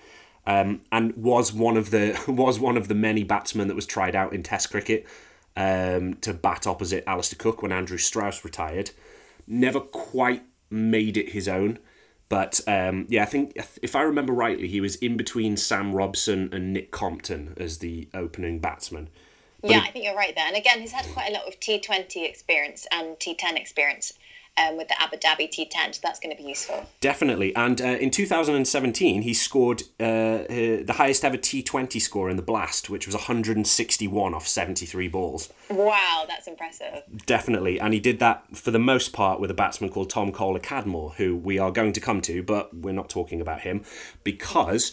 Um, 0.47 0.81
and 0.91 1.15
was 1.15 1.53
one 1.53 1.77
of 1.77 1.91
the 1.91 2.19
was 2.29 2.59
one 2.59 2.79
of 2.79 2.89
the 2.89 2.95
many 2.95 3.23
batsmen 3.23 3.69
that 3.69 3.75
was 3.75 3.87
tried 3.87 4.17
out 4.17 4.33
in 4.33 4.43
Test 4.43 4.71
cricket 4.71 5.07
um, 5.59 6.15
to 6.21 6.33
bat 6.33 6.69
opposite 6.69 7.03
Alastair 7.07 7.37
Cook 7.37 7.63
when 7.63 7.73
Andrew 7.73 7.99
Strauss 7.99 8.45
retired. 8.45 8.93
Never 9.47 9.81
quite 9.81 10.45
made 10.71 11.17
it 11.17 11.31
his 11.31 11.49
own, 11.49 11.81
But 12.29 12.61
um, 12.69 13.07
yeah, 13.09 13.23
I 13.23 13.27
think 13.27 13.59
if 13.83 13.97
I 13.97 14.03
remember 14.03 14.33
rightly, 14.33 14.69
he 14.69 14.81
was 14.81 14.97
in 14.97 15.17
between 15.17 15.57
Sam 15.57 15.95
Robson 15.95 16.51
and 16.53 16.73
Nick 16.73 16.91
Compton 16.91 17.55
as 17.57 17.79
the 17.79 18.09
opening 18.15 18.61
batsman. 18.61 19.09
But 19.63 19.71
yeah, 19.73 19.81
I 19.81 19.91
think 19.91 20.05
you're 20.05 20.15
right 20.15 20.35
there. 20.37 20.47
And 20.47 20.57
again, 20.57 20.81
he's 20.81 20.93
had 20.93 21.07
quite 21.07 21.31
a 21.31 21.33
lot 21.33 21.49
of 21.49 21.59
T20 21.59 22.29
experience 22.29 22.87
and 22.93 23.17
T10 23.17 23.57
experience 23.57 24.13
um, 24.59 24.77
with 24.77 24.89
the 24.89 25.01
Abu 25.01 25.17
Dhabi 25.17 25.49
T10, 25.49 25.95
so 25.95 26.01
that's 26.03 26.21
going 26.21 26.35
to 26.35 26.43
be 26.43 26.49
useful. 26.49 26.87
Definitely. 27.01 27.55
And 27.55 27.81
uh, 27.81 27.85
in 27.85 28.11
2017, 28.11 29.23
he 29.23 29.35
scored 29.35 29.83
uh, 30.01 30.45
the 30.49 30.95
highest 30.97 31.25
ever 31.25 31.37
T20 31.37 32.01
score 32.01 32.31
in 32.31 32.37
the 32.37 32.43
Blast, 32.43 32.91
which 32.91 33.07
was 33.07 33.15
161 33.15 34.35
off 34.35 34.47
73 34.47 35.09
balls. 35.09 35.53
Wow, 35.71 36.25
that's 36.29 36.47
impressive. 36.47 37.03
Definitely. 37.27 37.81
And 37.81 37.95
he 37.95 38.01
did 38.01 38.19
that 38.21 38.45
for 38.57 38.71
the 38.71 38.79
most 38.79 39.13
part 39.13 39.41
with 39.41 39.51
a 39.51 39.55
batsman 39.55 39.91
called 39.91 40.11
Tom 40.11 40.33
Kohler-Cadmore, 40.33 41.15
who 41.15 41.37
we 41.37 41.59
are 41.59 41.71
going 41.71 41.93
to 41.93 42.01
come 42.01 42.21
to, 42.23 42.43
but 42.43 42.75
we're 42.75 42.93
not 42.93 43.09
talking 43.09 43.41
about 43.41 43.61
him 43.61 43.85
because 44.25 44.93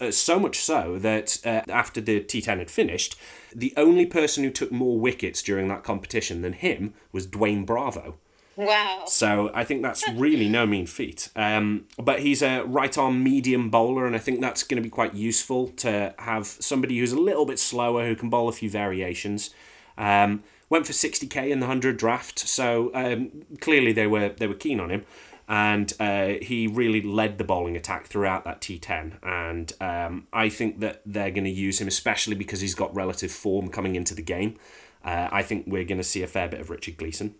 Uh, 0.01 0.11
so 0.11 0.39
much 0.39 0.59
so 0.59 0.97
that 0.99 1.39
uh, 1.45 1.61
after 1.69 2.01
the 2.01 2.21
T10 2.21 2.59
had 2.59 2.71
finished, 2.71 3.15
the 3.53 3.73
only 3.77 4.05
person 4.05 4.43
who 4.43 4.49
took 4.49 4.71
more 4.71 4.99
wickets 4.99 5.41
during 5.41 5.67
that 5.69 5.83
competition 5.83 6.41
than 6.41 6.53
him 6.53 6.93
was 7.11 7.27
Dwayne 7.27 7.65
Bravo. 7.65 8.15
Wow. 8.57 9.03
So 9.07 9.51
I 9.53 9.63
think 9.65 9.81
that's 9.81 10.07
really 10.13 10.47
no 10.47 10.65
mean 10.65 10.85
feat. 10.85 11.29
Um, 11.35 11.85
but 11.97 12.21
he's 12.21 12.41
a 12.41 12.63
right 12.63 12.97
arm 12.97 13.23
medium 13.23 13.69
bowler, 13.69 14.05
and 14.05 14.15
I 14.15 14.19
think 14.19 14.41
that's 14.41 14.63
going 14.63 14.81
to 14.81 14.83
be 14.83 14.89
quite 14.89 15.13
useful 15.13 15.67
to 15.77 16.13
have 16.19 16.47
somebody 16.47 16.97
who's 16.97 17.11
a 17.11 17.19
little 17.19 17.45
bit 17.45 17.59
slower 17.59 18.05
who 18.05 18.15
can 18.15 18.29
bowl 18.29 18.47
a 18.47 18.53
few 18.53 18.69
variations. 18.69 19.49
Um, 19.97 20.43
went 20.69 20.87
for 20.87 20.93
60k 20.93 21.49
in 21.49 21.59
the 21.59 21.67
100 21.67 21.97
draft, 21.97 22.39
so 22.39 22.91
um, 22.93 23.31
clearly 23.59 23.91
they 23.91 24.07
were 24.07 24.29
they 24.29 24.47
were 24.47 24.55
keen 24.55 24.79
on 24.79 24.89
him 24.89 25.05
and 25.47 25.93
uh, 25.99 26.33
he 26.41 26.67
really 26.67 27.01
led 27.01 27.37
the 27.37 27.43
bowling 27.43 27.75
attack 27.75 28.07
throughout 28.07 28.43
that 28.45 28.61
T10. 28.61 29.19
And 29.23 29.71
um, 29.79 30.27
I 30.33 30.49
think 30.49 30.79
that 30.79 31.01
they're 31.05 31.31
going 31.31 31.43
to 31.43 31.51
use 31.51 31.79
him, 31.79 31.87
especially 31.87 32.35
because 32.35 32.61
he's 32.61 32.75
got 32.75 32.93
relative 32.95 33.31
form 33.31 33.69
coming 33.69 33.95
into 33.95 34.15
the 34.15 34.23
game. 34.23 34.57
Uh, 35.03 35.29
I 35.31 35.43
think 35.43 35.65
we're 35.67 35.85
going 35.85 35.99
to 35.99 36.03
see 36.03 36.23
a 36.23 36.27
fair 36.27 36.47
bit 36.47 36.59
of 36.61 36.69
Richard 36.69 36.97
Gleeson. 36.97 37.35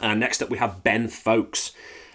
Uh, 0.00 0.14
next 0.14 0.42
up, 0.42 0.48
we 0.48 0.58
have 0.58 0.82
Ben 0.82 1.08
Foakes. 1.08 1.72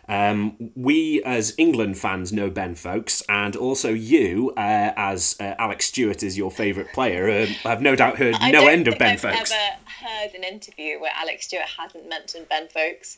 Um, 0.10 0.72
we, 0.76 1.22
as 1.24 1.54
England 1.58 1.98
fans, 1.98 2.32
know 2.32 2.50
Ben 2.50 2.76
Foakes, 2.76 3.22
and 3.28 3.56
also 3.56 3.90
you, 3.90 4.54
uh, 4.56 4.94
as 4.96 5.36
uh, 5.40 5.54
Alex 5.60 5.88
Stewart 5.88 6.24
is 6.24 6.38
your 6.38 6.50
favourite 6.50 6.94
player, 6.94 7.30
uh, 7.30 7.46
have 7.64 7.82
no 7.82 7.96
doubt 7.96 8.18
heard 8.18 8.36
no 8.52 8.68
end 8.68 8.88
of 8.88 8.98
Ben 8.98 9.14
I've 9.14 9.22
Foakes. 9.22 9.52
I've 9.52 9.58
never 9.60 10.10
heard 10.10 10.34
an 10.34 10.44
interview 10.46 11.00
where 11.00 11.12
Alex 11.14 11.48
Stewart 11.48 11.66
hasn't 11.78 12.08
mentioned 12.08 12.48
Ben 12.50 12.70
Foakes. 12.70 13.18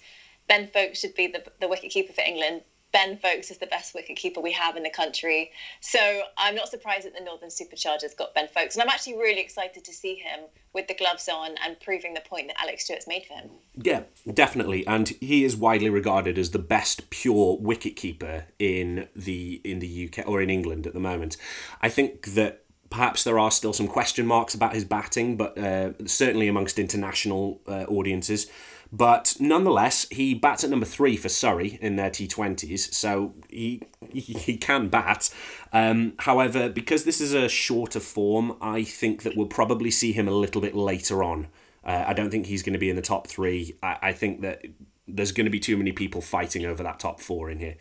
Ben 0.49 0.67
Foakes 0.67 0.99
should 0.99 1.15
be 1.15 1.27
the, 1.27 1.43
the 1.61 1.69
wicket 1.69 1.91
keeper 1.91 2.11
for 2.11 2.21
England. 2.21 2.63
Ben 2.91 3.17
Foakes 3.17 3.51
is 3.51 3.59
the 3.59 3.67
best 3.67 3.93
wicket 3.93 4.17
keeper 4.17 4.41
we 4.41 4.51
have 4.51 4.75
in 4.75 4.81
the 4.81 4.89
country. 4.89 5.51
So 5.79 6.23
I'm 6.37 6.55
not 6.55 6.69
surprised 6.69 7.05
that 7.05 7.13
the 7.13 7.23
Northern 7.23 7.49
Superchargers 7.49 8.17
got 8.17 8.33
Ben 8.33 8.47
Foakes. 8.47 8.75
And 8.75 8.81
I'm 8.81 8.89
actually 8.89 9.17
really 9.17 9.41
excited 9.41 9.85
to 9.85 9.93
see 9.93 10.15
him 10.15 10.39
with 10.73 10.87
the 10.87 10.95
gloves 10.95 11.29
on 11.29 11.51
and 11.63 11.79
proving 11.79 12.15
the 12.15 12.21
point 12.21 12.47
that 12.47 12.59
Alex 12.59 12.85
Stewart's 12.85 13.07
made 13.07 13.25
for 13.25 13.35
him. 13.35 13.51
Yeah, 13.75 14.01
definitely. 14.33 14.85
And 14.87 15.09
he 15.21 15.43
is 15.43 15.55
widely 15.55 15.91
regarded 15.91 16.39
as 16.39 16.49
the 16.49 16.59
best 16.59 17.11
pure 17.11 17.57
wicket 17.61 17.95
keeper 17.95 18.45
in 18.57 19.07
the 19.15 19.61
in 19.63 19.79
the 19.79 20.09
UK 20.11 20.27
or 20.27 20.41
in 20.41 20.49
England 20.49 20.87
at 20.87 20.93
the 20.93 20.99
moment. 20.99 21.37
I 21.81 21.89
think 21.89 22.33
that 22.33 22.63
perhaps 22.89 23.23
there 23.23 23.37
are 23.37 23.51
still 23.51 23.73
some 23.73 23.87
question 23.87 24.25
marks 24.25 24.55
about 24.55 24.73
his 24.73 24.83
batting, 24.83 25.37
but 25.37 25.55
uh, 25.59 25.91
certainly 26.05 26.47
amongst 26.47 26.79
international 26.79 27.61
uh, 27.67 27.85
audiences. 27.87 28.47
But 28.91 29.35
nonetheless, 29.39 30.07
he 30.09 30.33
bats 30.33 30.63
at 30.63 30.71
number 30.71 30.85
three 30.85 31.15
for 31.15 31.29
Surrey 31.29 31.77
in 31.79 31.95
their 31.95 32.09
T20s, 32.09 32.93
so 32.93 33.35
he 33.49 33.83
he, 34.11 34.57
can 34.57 34.89
bat. 34.89 35.29
Um, 35.71 36.13
however, 36.19 36.69
because 36.69 37.03
this 37.03 37.21
is 37.21 37.33
a 37.33 37.47
shorter 37.47 37.99
form, 37.99 38.57
I 38.61 38.83
think 38.83 39.23
that 39.23 39.37
we'll 39.37 39.47
probably 39.47 39.91
see 39.91 40.11
him 40.11 40.27
a 40.27 40.31
little 40.31 40.61
bit 40.61 40.75
later 40.75 41.23
on. 41.23 41.47
Uh, 41.83 42.05
I 42.07 42.13
don't 42.13 42.31
think 42.31 42.47
he's 42.47 42.63
going 42.63 42.73
to 42.73 42.79
be 42.79 42.89
in 42.89 42.95
the 42.95 43.01
top 43.01 43.27
three. 43.27 43.75
I, 43.83 43.97
I 44.01 44.13
think 44.13 44.41
that 44.41 44.65
there's 45.07 45.31
going 45.31 45.45
to 45.45 45.51
be 45.51 45.59
too 45.59 45.77
many 45.77 45.91
people 45.91 46.21
fighting 46.21 46.65
over 46.65 46.81
that 46.83 46.99
top 46.99 47.19
four 47.19 47.51
in 47.51 47.59
here. 47.59 47.75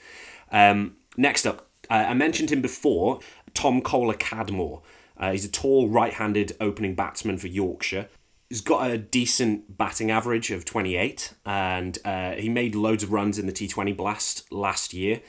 Um, 0.53 0.97
next 1.17 1.47
up, 1.47 1.69
uh, 1.91 2.05
I 2.09 2.15
mentioned 2.15 2.51
him 2.51 2.61
before, 2.61 3.21
Tom 3.55 3.81
Kohler-Cadmore. 3.81 4.83
Uh, 5.17 5.33
he's 5.33 5.45
a 5.45 5.51
tall 5.51 5.89
right-handed 5.89 6.57
opening 6.61 6.95
batsman 6.95 7.39
for 7.39 7.49
Yorkshire 7.49 8.09
he's 8.49 8.61
got 8.61 8.91
a 8.91 8.97
decent 8.97 9.77
batting 9.77 10.11
average 10.11 10.51
of 10.51 10.65
28 10.65 11.35
and 11.45 11.99
uh, 12.05 12.33
he 12.33 12.49
made 12.49 12.75
loads 12.75 13.03
of 13.03 13.13
runs 13.13 13.39
in 13.39 13.47
the 13.47 13.53
T20 13.53 13.97
Blast 13.97 14.51
last 14.51 14.95
year. 14.95 15.21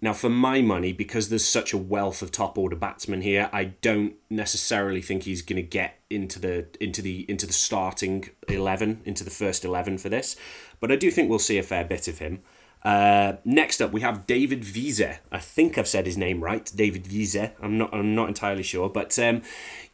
Now, 0.00 0.12
for 0.12 0.28
my 0.28 0.60
money, 0.60 0.92
because 0.92 1.28
there's 1.28 1.46
such 1.46 1.72
a 1.72 1.78
wealth 1.78 2.20
of 2.20 2.30
top 2.30 2.58
order 2.58 2.76
batsmen 2.76 3.22
here, 3.22 3.48
I 3.52 3.64
don't 3.64 4.14
necessarily 4.28 5.00
think 5.00 5.22
he's 5.22 5.40
going 5.40 5.56
to 5.56 5.62
get 5.62 5.98
into 6.10 6.38
the 6.38 6.66
into 6.78 7.00
the 7.00 7.24
into 7.30 7.46
the 7.46 7.54
starting 7.54 8.28
eleven, 8.48 9.00
into 9.06 9.24
the 9.24 9.30
first 9.30 9.64
eleven 9.64 9.96
for 9.96 10.10
this. 10.10 10.36
But 10.78 10.92
I 10.92 10.96
do 10.96 11.10
think 11.10 11.30
we'll 11.30 11.38
see 11.38 11.58
a 11.58 11.62
fair 11.62 11.84
bit 11.84 12.06
of 12.06 12.18
him. 12.18 12.42
Uh, 12.84 13.36
next 13.46 13.80
up, 13.80 13.92
we 13.92 14.02
have 14.02 14.26
David 14.26 14.62
Wiese. 14.74 15.18
I 15.32 15.38
think 15.38 15.78
I've 15.78 15.88
said 15.88 16.04
his 16.04 16.18
name 16.18 16.44
right, 16.44 16.70
David 16.74 17.10
Wiese. 17.10 17.50
I'm 17.62 17.78
not. 17.78 17.94
I'm 17.94 18.14
not 18.14 18.28
entirely 18.28 18.62
sure, 18.62 18.90
but 18.90 19.18
um, 19.18 19.40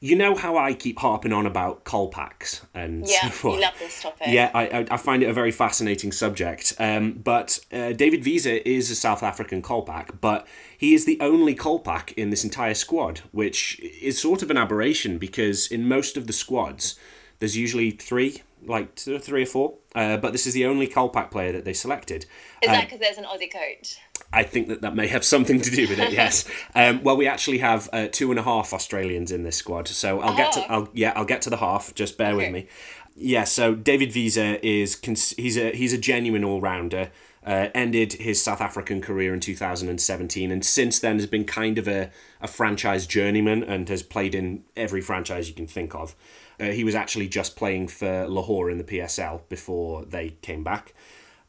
you 0.01 0.17
know 0.17 0.35
how 0.35 0.57
I 0.57 0.75
keep 0.75 0.99
harping 0.99 1.33
on 1.33 1.47
about 1.47 1.85
Kolpaks 1.85 2.63
and 2.75 3.07
yeah, 3.07 3.31
so 3.31 3.55
you 3.55 3.61
love 3.61 3.75
this 3.79 4.03
topic. 4.03 4.27
Yeah, 4.27 4.51
I, 4.53 4.87
I 4.91 4.97
find 4.97 5.23
it 5.23 5.29
a 5.29 5.33
very 5.33 5.53
fascinating 5.53 6.11
subject. 6.11 6.75
Um, 6.81 7.13
but 7.13 7.61
uh, 7.73 7.93
David 7.93 8.25
Wiese 8.25 8.47
is 8.47 8.91
a 8.91 8.97
South 8.97 9.23
African 9.23 9.63
Kolpak, 9.63 10.21
but 10.21 10.49
he 10.77 10.95
is 10.95 11.05
the 11.05 11.19
only 11.21 11.55
Kolpak 11.55 12.13
in 12.15 12.31
this 12.31 12.43
entire 12.43 12.75
squad, 12.75 13.21
which 13.31 13.79
is 14.01 14.21
sort 14.21 14.43
of 14.43 14.51
an 14.51 14.57
aberration 14.57 15.19
because 15.19 15.69
in 15.69 15.87
most 15.87 16.17
of 16.17 16.27
the 16.27 16.33
squads, 16.33 16.99
there's 17.39 17.57
usually 17.57 17.91
three, 17.91 18.43
like 18.65 18.95
two, 18.95 19.19
three 19.19 19.43
or 19.43 19.47
four. 19.47 19.75
Uh, 19.95 20.17
but 20.17 20.33
this 20.33 20.47
is 20.47 20.55
the 20.55 20.67
only 20.67 20.87
Kolpak 20.87 21.31
player 21.31 21.53
that 21.53 21.65
they 21.65 21.73
selected. 21.73 22.27
Is 22.63 22.69
that 22.69 22.85
because 22.85 22.95
um, 22.95 23.01
there's 23.01 23.19
an 23.19 23.25
Aussie 23.25 23.53
coach? 23.53 23.99
I 24.33 24.45
think 24.45 24.69
that 24.69 24.83
that 24.83 24.95
may 24.95 25.09
have 25.09 25.25
something 25.25 25.61
to 25.61 25.71
do 25.71 25.89
with 25.89 25.99
it. 25.99 26.13
Yes. 26.13 26.49
um, 26.75 27.03
well, 27.03 27.17
we 27.17 27.27
actually 27.27 27.59
have 27.59 27.89
uh, 27.93 28.09
two 28.11 28.31
and 28.31 28.39
a 28.39 28.43
half 28.43 28.73
Australians 28.73 29.33
in 29.33 29.43
this 29.43 29.57
squad, 29.57 29.89
so 29.89 30.21
I'll 30.21 30.37
get 30.37 30.53
to. 30.53 30.61
Oh. 30.61 30.67
I'll, 30.69 30.89
yeah, 30.93 31.13
I'll 31.17 31.25
get 31.25 31.43
to 31.43 31.51
the 31.51 31.57
half. 31.57 31.95
Just 31.95 32.17
bear 32.17 32.35
okay. 32.35 32.37
with 32.37 32.53
me. 32.53 32.69
Yeah. 33.17 33.45
So 33.45 33.75
David 33.75 34.15
Wiese 34.15 34.37
is 34.37 35.01
he's 35.37 35.57
a 35.57 35.73
he's 35.73 35.93
a 35.93 35.99
genuine 35.99 36.45
all 36.45 36.61
rounder. 36.61 37.11
Uh, 37.45 37.69
ended 37.75 38.13
his 38.13 38.43
South 38.43 38.61
African 38.61 39.01
career 39.01 39.33
in 39.33 39.41
2017, 39.41 40.51
and 40.51 40.63
since 40.65 40.99
then 41.01 41.17
has 41.17 41.27
been 41.27 41.45
kind 41.45 41.79
of 41.79 41.89
a, 41.89 42.11
a 42.43 42.47
franchise 42.47 43.07
journeyman 43.07 43.63
and 43.63 43.89
has 43.89 44.03
played 44.03 44.35
in 44.35 44.63
every 44.77 45.01
franchise 45.01 45.49
you 45.49 45.55
can 45.55 45.67
think 45.67 45.95
of. 45.95 46.15
Uh, 46.61 46.65
he 46.65 46.85
was 46.85 46.95
actually 46.95 47.29
just 47.29 47.57
playing 47.57 47.89
for 47.89 48.27
Lahore 48.29 48.71
in 48.71 48.77
the 48.77 48.85
PSL 48.85 49.41
before 49.49 50.05
they 50.05 50.37
came 50.43 50.63
back. 50.63 50.93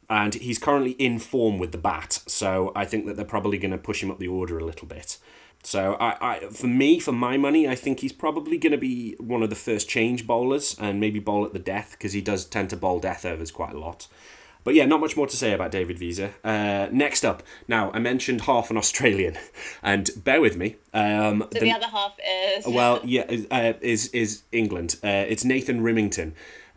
and 0.08 0.34
he's 0.34 0.58
currently 0.58 0.92
in 0.92 1.18
form 1.18 1.58
with 1.58 1.72
the 1.72 1.78
bat. 1.78 2.20
So 2.26 2.72
I 2.74 2.84
think 2.84 3.06
that 3.06 3.16
they're 3.16 3.24
probably 3.24 3.58
going 3.58 3.70
to 3.72 3.78
push 3.78 4.02
him 4.02 4.10
up 4.10 4.18
the 4.18 4.28
order 4.28 4.58
a 4.58 4.64
little 4.64 4.88
bit. 4.88 5.18
So 5.62 5.94
I, 5.94 6.16
I, 6.20 6.40
for 6.50 6.66
me, 6.66 6.98
for 6.98 7.12
my 7.12 7.36
money, 7.36 7.68
I 7.68 7.74
think 7.76 8.00
he's 8.00 8.12
probably 8.12 8.58
going 8.58 8.72
to 8.72 8.78
be 8.78 9.14
one 9.18 9.42
of 9.42 9.50
the 9.50 9.56
first 9.56 9.88
change 9.88 10.26
bowlers 10.26 10.76
and 10.80 10.98
maybe 10.98 11.20
bowl 11.20 11.44
at 11.44 11.52
the 11.52 11.58
death 11.58 11.92
because 11.92 12.12
he 12.12 12.20
does 12.20 12.44
tend 12.44 12.70
to 12.70 12.76
bowl 12.76 12.98
death 12.98 13.24
overs 13.24 13.50
quite 13.50 13.74
a 13.74 13.78
lot. 13.78 14.08
But 14.64 14.74
yeah, 14.74 14.86
not 14.86 15.00
much 15.00 15.16
more 15.16 15.26
to 15.26 15.36
say 15.36 15.52
about 15.52 15.70
David 15.70 15.98
Wiese. 15.98 16.20
Uh, 16.20 16.88
next 16.92 17.24
up, 17.24 17.42
now 17.66 17.90
I 17.92 17.98
mentioned 17.98 18.42
half 18.42 18.70
an 18.70 18.76
Australian, 18.76 19.36
and 19.82 20.10
bear 20.16 20.40
with 20.40 20.56
me. 20.56 20.76
Um, 20.94 21.44
So 21.52 21.60
the, 21.60 21.72
other 21.72 21.88
half 21.88 22.16
is. 22.56 22.66
well, 22.66 23.00
yeah, 23.04 23.24
uh, 23.50 23.72
is 23.80 24.08
is 24.08 24.42
England. 24.52 24.96
Uh, 25.02 25.24
it's 25.28 25.44
Nathan 25.44 25.82
Rimington. 25.82 26.32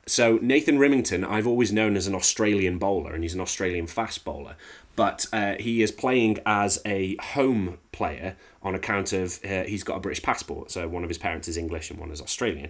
So 0.07 0.37
Nathan 0.41 0.77
Rimington, 0.77 1.27
I've 1.27 1.47
always 1.47 1.71
known 1.73 1.95
as 1.97 2.05
an 2.05 2.13
Australian 2.13 2.77
bowler, 2.77 3.13
and 3.13 3.23
he's 3.23 3.33
an 3.33 3.41
Australian 3.41 3.87
fast 3.87 4.23
bowler. 4.23 4.55
But 4.95 5.25
uh, 5.33 5.55
he 5.59 5.81
is 5.81 5.91
playing 5.91 6.39
as 6.45 6.79
a 6.85 7.17
home 7.17 7.79
player 7.91 8.37
on 8.63 8.75
account 8.75 9.13
of 9.13 9.39
uh, 9.43 9.63
he's 9.63 9.83
got 9.83 9.97
a 9.97 9.99
British 9.99 10.23
passport. 10.23 10.71
So 10.71 10.87
one 10.87 11.03
of 11.03 11.09
his 11.09 11.17
parents 11.17 11.47
is 11.47 11.57
English 11.57 11.89
and 11.91 11.99
one 11.99 12.11
is 12.11 12.21
Australian. 12.21 12.69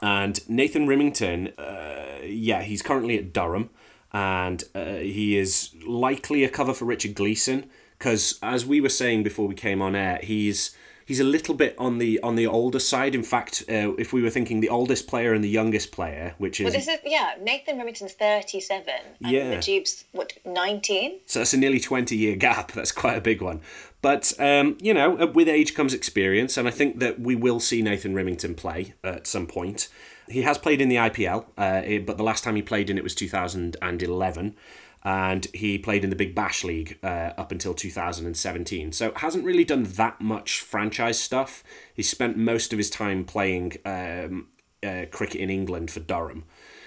And 0.00 0.38
Nathan 0.48 0.86
Rimington, 0.86 1.52
uh, 1.58 2.24
yeah, 2.24 2.62
he's 2.62 2.80
currently 2.82 3.18
at 3.18 3.32
Durham 3.32 3.70
and 4.14 4.62
uh, 4.74 4.94
he 4.94 5.36
is 5.36 5.74
likely 5.84 6.44
a 6.44 6.48
cover 6.48 6.72
for 6.72 6.84
Richard 6.84 7.14
Gleeson 7.14 7.68
because, 7.98 8.38
as 8.42 8.64
we 8.64 8.80
were 8.80 8.88
saying 8.88 9.24
before 9.24 9.48
we 9.48 9.56
came 9.56 9.82
on 9.82 9.96
air, 9.96 10.20
he's 10.22 10.74
he's 11.04 11.20
a 11.20 11.24
little 11.24 11.54
bit 11.54 11.74
on 11.78 11.98
the 11.98 12.20
on 12.20 12.36
the 12.36 12.46
older 12.46 12.78
side. 12.78 13.16
In 13.16 13.24
fact, 13.24 13.64
uh, 13.68 13.92
if 13.98 14.12
we 14.12 14.22
were 14.22 14.30
thinking 14.30 14.60
the 14.60 14.68
oldest 14.68 15.08
player 15.08 15.34
and 15.34 15.42
the 15.42 15.48
youngest 15.48 15.90
player, 15.90 16.34
which 16.38 16.60
is 16.60 16.64
Well, 16.64 16.72
this 16.72 16.86
is 16.86 16.98
yeah. 17.04 17.34
Nathan 17.42 17.76
Rimington's 17.76 18.12
thirty-seven, 18.12 18.94
and 19.22 19.32
Yeah. 19.32 19.54
Najib's 19.56 20.04
what 20.12 20.32
nineteen? 20.44 21.18
So 21.26 21.40
that's 21.40 21.52
a 21.52 21.58
nearly 21.58 21.80
20 21.80 22.16
year 22.16 22.36
gap. 22.36 22.72
That's 22.74 22.92
quite 22.92 23.16
a 23.16 23.20
big 23.20 23.42
one. 23.42 23.62
But, 24.00 24.32
um, 24.38 24.76
you 24.80 24.92
know, 24.92 25.18
uh, 25.18 25.26
with 25.26 25.48
age 25.48 25.74
comes 25.74 25.94
experience, 25.94 26.58
and 26.58 26.68
I 26.68 26.70
think 26.70 26.98
that 27.00 27.18
we 27.18 27.34
will 27.34 27.58
see 27.58 27.80
Nathan 27.80 28.14
Rimington 28.14 28.54
play 28.54 28.92
at 29.02 29.26
some 29.26 29.46
point. 29.46 29.88
He 30.28 30.42
has 30.42 30.58
played 30.58 30.80
in 30.80 30.88
the 30.88 30.96
IPL, 30.96 31.46
uh, 31.58 32.04
but 32.04 32.16
the 32.16 32.22
last 32.22 32.44
time 32.44 32.56
he 32.56 32.62
played 32.62 32.90
in 32.90 32.96
it 32.96 33.04
was 33.04 33.14
2011, 33.14 34.56
and 35.02 35.46
he 35.52 35.76
played 35.76 36.02
in 36.02 36.10
the 36.10 36.16
Big 36.16 36.34
Bash 36.34 36.64
League 36.64 36.98
uh, 37.02 37.32
up 37.36 37.52
until 37.52 37.74
2017. 37.74 38.92
So 38.92 39.12
hasn't 39.16 39.44
really 39.44 39.64
done 39.64 39.82
that 39.82 40.20
much 40.20 40.60
franchise 40.60 41.20
stuff. 41.20 41.62
He 41.92 42.02
spent 42.02 42.38
most 42.38 42.72
of 42.72 42.78
his 42.78 42.88
time 42.88 43.24
playing 43.24 43.74
um, 43.84 44.48
uh, 44.82 45.04
cricket 45.10 45.40
in 45.40 45.50
England 45.50 45.90
for 45.90 46.00
Durham. 46.00 46.44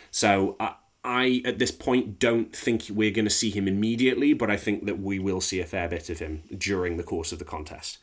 So 0.09 0.55
I, 0.59 0.75
I, 1.03 1.41
at 1.45 1.59
this 1.59 1.71
point, 1.71 2.17
don't 2.19 2.55
think 2.55 2.85
we're 2.89 3.11
going 3.11 3.25
to 3.25 3.31
see 3.31 3.51
him 3.51 3.67
immediately, 3.67 4.33
but 4.33 4.49
I 4.49 4.57
think 4.57 4.85
that 4.85 4.99
we 4.99 5.19
will 5.19 5.41
see 5.41 5.59
a 5.59 5.65
fair 5.65 5.87
bit 5.87 6.09
of 6.09 6.19
him 6.19 6.43
during 6.57 6.97
the 6.97 7.03
course 7.03 7.31
of 7.31 7.39
the 7.39 7.45
contest. 7.45 7.99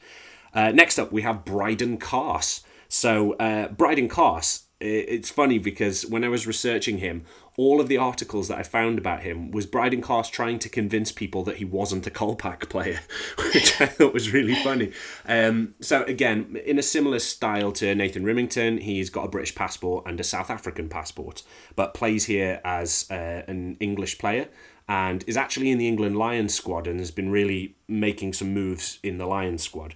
Uh, 0.55 0.71
next 0.71 0.99
up, 0.99 1.11
we 1.11 1.23
have 1.23 1.45
Brydon 1.45 1.97
Carse. 1.97 2.63
So, 2.89 3.33
uh, 3.35 3.69
Brydon 3.69 4.09
Carse, 4.09 4.67
it's 4.85 5.31
funny 5.31 5.59
because 5.59 6.07
when 6.07 6.25
I 6.25 6.29
was 6.29 6.47
researching 6.47 6.99
him, 6.99 7.25
all 7.57 7.81
of 7.81 7.89
the 7.89 7.97
articles 7.97 8.49
that 8.49 8.59
I 8.59 8.63
found 8.63 8.99
about 8.99 9.23
him 9.23 9.51
was 9.51 9.67
Brydon 9.67 10.03
Carse 10.03 10.29
trying 10.29 10.59
to 10.61 10.69
convince 10.69 11.13
people 11.13 11.45
that 11.45 11.57
he 11.57 11.65
wasn't 11.65 12.07
a 12.07 12.11
Kolpak 12.11 12.69
player, 12.69 13.01
which 13.55 13.81
I 13.81 13.87
thought 13.87 14.13
was 14.13 14.33
really 14.33 14.55
funny. 14.57 14.93
Um, 15.27 15.75
so, 15.81 16.03
again, 16.05 16.61
in 16.65 16.79
a 16.79 16.83
similar 16.83 17.21
style 17.21 17.73
to 17.73 17.95
Nathan 17.95 18.25
Rimington, 18.25 18.81
he's 18.81 19.11
got 19.11 19.25
a 19.25 19.29
British 19.29 19.55
passport 19.55 20.05
and 20.07 20.19
a 20.19 20.25
South 20.25 20.51
African 20.51 20.89
passport, 20.89 21.43
but 21.77 21.95
plays 21.95 22.25
here 22.25 22.61
as 22.65 23.07
uh, 23.11 23.43
an 23.47 23.77
English 23.81 24.19
player 24.19 24.49
and 24.89 25.25
is 25.27 25.37
actually 25.37 25.71
in 25.71 25.79
the 25.79 25.89
England 25.89 26.19
Lions 26.19 26.55
squad 26.55 26.87
and 26.87 26.99
has 26.99 27.11
been 27.11 27.31
really 27.31 27.77
making 27.89 28.33
some 28.33 28.53
moves 28.53 28.99
in 29.03 29.19
the 29.19 29.27
Lions 29.27 29.63
squad. 29.63 29.95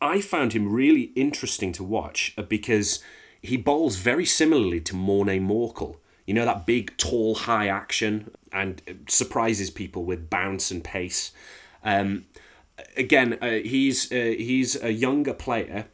I 0.00 0.20
found 0.20 0.52
him 0.52 0.72
really 0.72 1.12
interesting 1.14 1.72
to 1.72 1.84
watch 1.84 2.32
uh, 2.38 2.42
because 2.42 3.02
he 3.42 3.56
bowls 3.56 3.96
very 3.96 4.26
similarly 4.26 4.80
to 4.80 4.94
Morné 4.94 5.40
Morkel. 5.40 5.96
You 6.26 6.34
know, 6.34 6.44
that 6.44 6.66
big, 6.66 6.96
tall, 6.96 7.34
high 7.34 7.66
action 7.66 8.30
and 8.52 9.04
surprises 9.08 9.70
people 9.70 10.04
with 10.04 10.30
bounce 10.30 10.70
and 10.70 10.84
pace. 10.84 11.32
Um, 11.82 12.26
again, 12.96 13.38
uh, 13.40 13.50
he's 13.64 14.10
uh, 14.12 14.34
he's 14.36 14.80
a 14.82 14.92
younger 14.92 15.34
player 15.34 15.86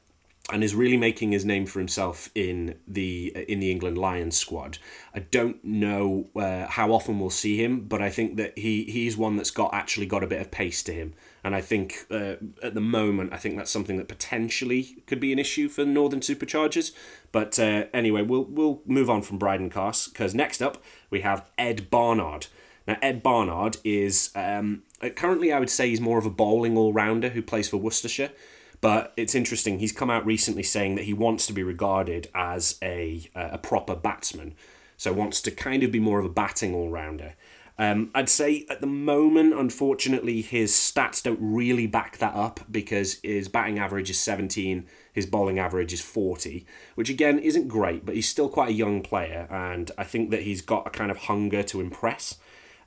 and 0.52 0.62
is 0.62 0.74
really 0.74 0.96
making 0.96 1.32
his 1.32 1.44
name 1.44 1.66
for 1.66 1.80
himself 1.80 2.30
in 2.34 2.76
the 2.86 3.32
uh, 3.34 3.40
in 3.40 3.60
the 3.60 3.70
England 3.70 3.98
Lions 3.98 4.36
squad. 4.36 4.78
I 5.14 5.20
don't 5.20 5.64
know 5.64 6.28
uh, 6.36 6.66
how 6.66 6.92
often 6.92 7.18
we'll 7.18 7.30
see 7.30 7.62
him, 7.62 7.80
but 7.80 8.00
I 8.02 8.10
think 8.10 8.36
that 8.36 8.58
he 8.58 8.84
he's 8.84 9.16
one 9.16 9.36
that's 9.36 9.50
got 9.50 9.72
actually 9.74 10.06
got 10.06 10.22
a 10.22 10.26
bit 10.26 10.40
of 10.40 10.50
pace 10.50 10.82
to 10.84 10.92
him, 10.92 11.14
and 11.46 11.54
I 11.54 11.60
think 11.60 12.06
uh, 12.10 12.34
at 12.60 12.74
the 12.74 12.80
moment 12.80 13.32
I 13.32 13.36
think 13.36 13.56
that's 13.56 13.70
something 13.70 13.98
that 13.98 14.08
potentially 14.08 15.04
could 15.06 15.20
be 15.20 15.32
an 15.32 15.38
issue 15.38 15.68
for 15.68 15.84
Northern 15.84 16.18
Superchargers. 16.18 16.90
But 17.30 17.56
uh, 17.60 17.84
anyway, 17.94 18.22
we'll 18.22 18.46
we'll 18.46 18.82
move 18.84 19.08
on 19.08 19.22
from 19.22 19.38
Brydon 19.38 19.70
Carse 19.70 20.08
because 20.08 20.34
next 20.34 20.60
up 20.60 20.82
we 21.08 21.20
have 21.20 21.48
Ed 21.56 21.88
Barnard. 21.88 22.48
Now, 22.88 22.96
Ed 23.00 23.22
Barnard 23.22 23.76
is 23.84 24.30
um, 24.34 24.82
uh, 25.00 25.10
currently, 25.10 25.52
I 25.52 25.60
would 25.60 25.70
say, 25.70 25.88
he's 25.88 26.00
more 26.00 26.18
of 26.18 26.26
a 26.26 26.30
bowling 26.30 26.76
all 26.76 26.92
rounder 26.92 27.28
who 27.28 27.42
plays 27.42 27.68
for 27.68 27.76
Worcestershire. 27.76 28.32
But 28.80 29.12
it's 29.16 29.34
interesting. 29.34 29.78
He's 29.78 29.92
come 29.92 30.10
out 30.10 30.26
recently 30.26 30.64
saying 30.64 30.96
that 30.96 31.04
he 31.04 31.14
wants 31.14 31.46
to 31.46 31.52
be 31.52 31.62
regarded 31.62 32.28
as 32.34 32.76
a 32.82 33.30
uh, 33.36 33.50
a 33.52 33.58
proper 33.58 33.94
batsman, 33.94 34.54
so 34.96 35.12
wants 35.12 35.40
to 35.42 35.52
kind 35.52 35.84
of 35.84 35.92
be 35.92 36.00
more 36.00 36.18
of 36.18 36.24
a 36.24 36.28
batting 36.28 36.74
all 36.74 36.90
rounder. 36.90 37.34
Um, 37.78 38.10
I'd 38.14 38.30
say 38.30 38.64
at 38.70 38.80
the 38.80 38.86
moment, 38.86 39.52
unfortunately, 39.52 40.40
his 40.40 40.72
stats 40.72 41.22
don't 41.22 41.38
really 41.40 41.86
back 41.86 42.18
that 42.18 42.34
up 42.34 42.60
because 42.70 43.20
his 43.22 43.48
batting 43.48 43.78
average 43.78 44.08
is 44.08 44.18
17, 44.18 44.86
his 45.12 45.26
bowling 45.26 45.58
average 45.58 45.92
is 45.92 46.00
40, 46.00 46.64
which 46.94 47.10
again 47.10 47.38
isn't 47.38 47.68
great, 47.68 48.06
but 48.06 48.14
he's 48.14 48.28
still 48.28 48.48
quite 48.48 48.70
a 48.70 48.72
young 48.72 49.02
player, 49.02 49.46
and 49.50 49.90
I 49.98 50.04
think 50.04 50.30
that 50.30 50.42
he's 50.42 50.62
got 50.62 50.86
a 50.86 50.90
kind 50.90 51.10
of 51.10 51.18
hunger 51.18 51.62
to 51.64 51.80
impress. 51.80 52.38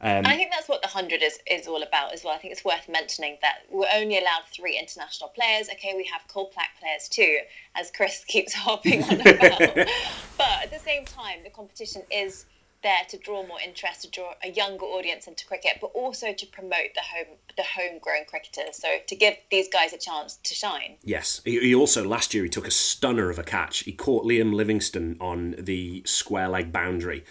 And 0.01 0.25
I 0.25 0.35
think 0.37 0.49
that's 0.51 0.69
what 0.69 0.81
the 0.81 0.87
hundred 0.87 1.21
is 1.21 1.39
is 1.45 1.67
all 1.67 1.83
about 1.83 2.13
as 2.13 2.23
well. 2.23 2.33
I 2.33 2.37
think 2.37 2.53
it's 2.53 2.63
worth 2.63 2.87
mentioning 2.87 3.37
that 3.41 3.63
we're 3.69 3.85
only 3.93 4.17
allowed 4.17 4.43
three 4.55 4.79
international 4.79 5.29
players. 5.29 5.67
Okay, 5.73 5.93
we 5.95 6.09
have 6.11 6.21
Kolpak 6.33 6.79
players 6.79 7.09
too, 7.09 7.39
as 7.75 7.91
Chris 7.91 8.23
keeps 8.27 8.53
harping 8.53 9.03
on 9.03 9.19
about. 9.19 9.59
but 10.37 10.63
at 10.63 10.71
the 10.71 10.79
same 10.79 11.03
time, 11.03 11.39
the 11.43 11.49
competition 11.49 12.01
is 12.09 12.45
there 12.81 13.01
to 13.09 13.17
draw 13.17 13.45
more 13.45 13.59
interest, 13.59 14.03
to 14.03 14.09
draw 14.09 14.33
a 14.43 14.49
younger 14.49 14.85
audience 14.85 15.27
into 15.27 15.45
cricket, 15.45 15.73
but 15.81 15.87
also 15.87 16.33
to 16.33 16.45
promote 16.47 16.93
the 16.95 17.01
home 17.01 17.37
the 17.57 17.63
homegrown 17.63 18.25
cricketers. 18.27 18.77
So 18.77 18.87
to 19.07 19.15
give 19.15 19.35
these 19.51 19.67
guys 19.67 19.93
a 19.93 19.97
chance 19.97 20.37
to 20.43 20.53
shine. 20.53 20.95
Yes, 21.03 21.41
he, 21.43 21.75
also 21.75 22.07
last 22.07 22.33
year 22.33 22.43
he 22.43 22.49
took 22.49 22.67
a 22.67 22.71
stunner 22.71 23.29
of 23.29 23.37
a 23.37 23.43
catch. 23.43 23.79
He 23.79 23.91
caught 23.91 24.25
Liam 24.25 24.53
Livingstone 24.53 25.17
on 25.19 25.55
the 25.57 26.03
square 26.05 26.47
leg 26.47 26.71
boundary, 26.71 27.25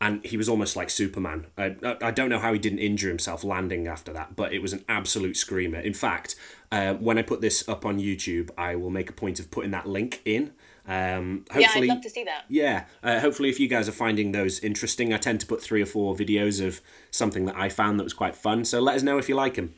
and 0.00 0.24
he 0.24 0.36
was 0.36 0.48
almost 0.48 0.76
like 0.76 0.90
Superman. 0.90 1.46
I, 1.58 1.76
I, 1.82 1.96
I 2.02 2.10
don't 2.10 2.30
know 2.30 2.38
how 2.38 2.52
he 2.52 2.58
didn't 2.58 2.78
injure 2.78 3.08
himself 3.08 3.44
landing 3.44 3.86
after 3.86 4.12
that, 4.12 4.36
but 4.36 4.52
it 4.52 4.62
was 4.62 4.72
an 4.72 4.84
absolute 4.88 5.36
screamer. 5.36 5.80
In 5.80 5.94
fact, 5.94 6.36
uh, 6.72 6.94
when 6.94 7.18
I 7.18 7.22
put 7.22 7.40
this 7.40 7.68
up 7.68 7.84
on 7.84 7.98
YouTube, 7.98 8.50
I 8.56 8.74
will 8.76 8.90
make 8.90 9.10
a 9.10 9.14
point 9.14 9.38
of 9.38 9.50
putting 9.50 9.70
that 9.72 9.86
link 9.86 10.22
in. 10.24 10.52
Um, 10.86 11.44
Yeah, 11.48 11.56
I'd 11.56 11.64
hopefully, 11.64 11.86
love 11.88 12.00
to 12.02 12.10
see 12.10 12.24
that. 12.24 12.44
yeah, 12.48 12.84
uh, 13.02 13.20
hopefully, 13.20 13.48
if 13.48 13.58
you 13.58 13.68
guys 13.68 13.88
are 13.88 13.92
finding 13.92 14.32
those 14.32 14.60
interesting, 14.60 15.12
I 15.14 15.16
tend 15.16 15.40
to 15.40 15.46
put 15.46 15.62
three 15.62 15.80
or 15.82 15.86
four 15.86 16.14
videos 16.14 16.64
of 16.64 16.80
something 17.10 17.46
that 17.46 17.56
I 17.56 17.68
found 17.68 17.98
that 17.98 18.04
was 18.04 18.12
quite 18.12 18.36
fun. 18.36 18.64
So 18.64 18.80
let 18.80 18.96
us 18.96 19.02
know 19.02 19.18
if 19.18 19.28
you 19.28 19.34
like 19.34 19.54
them. 19.54 19.74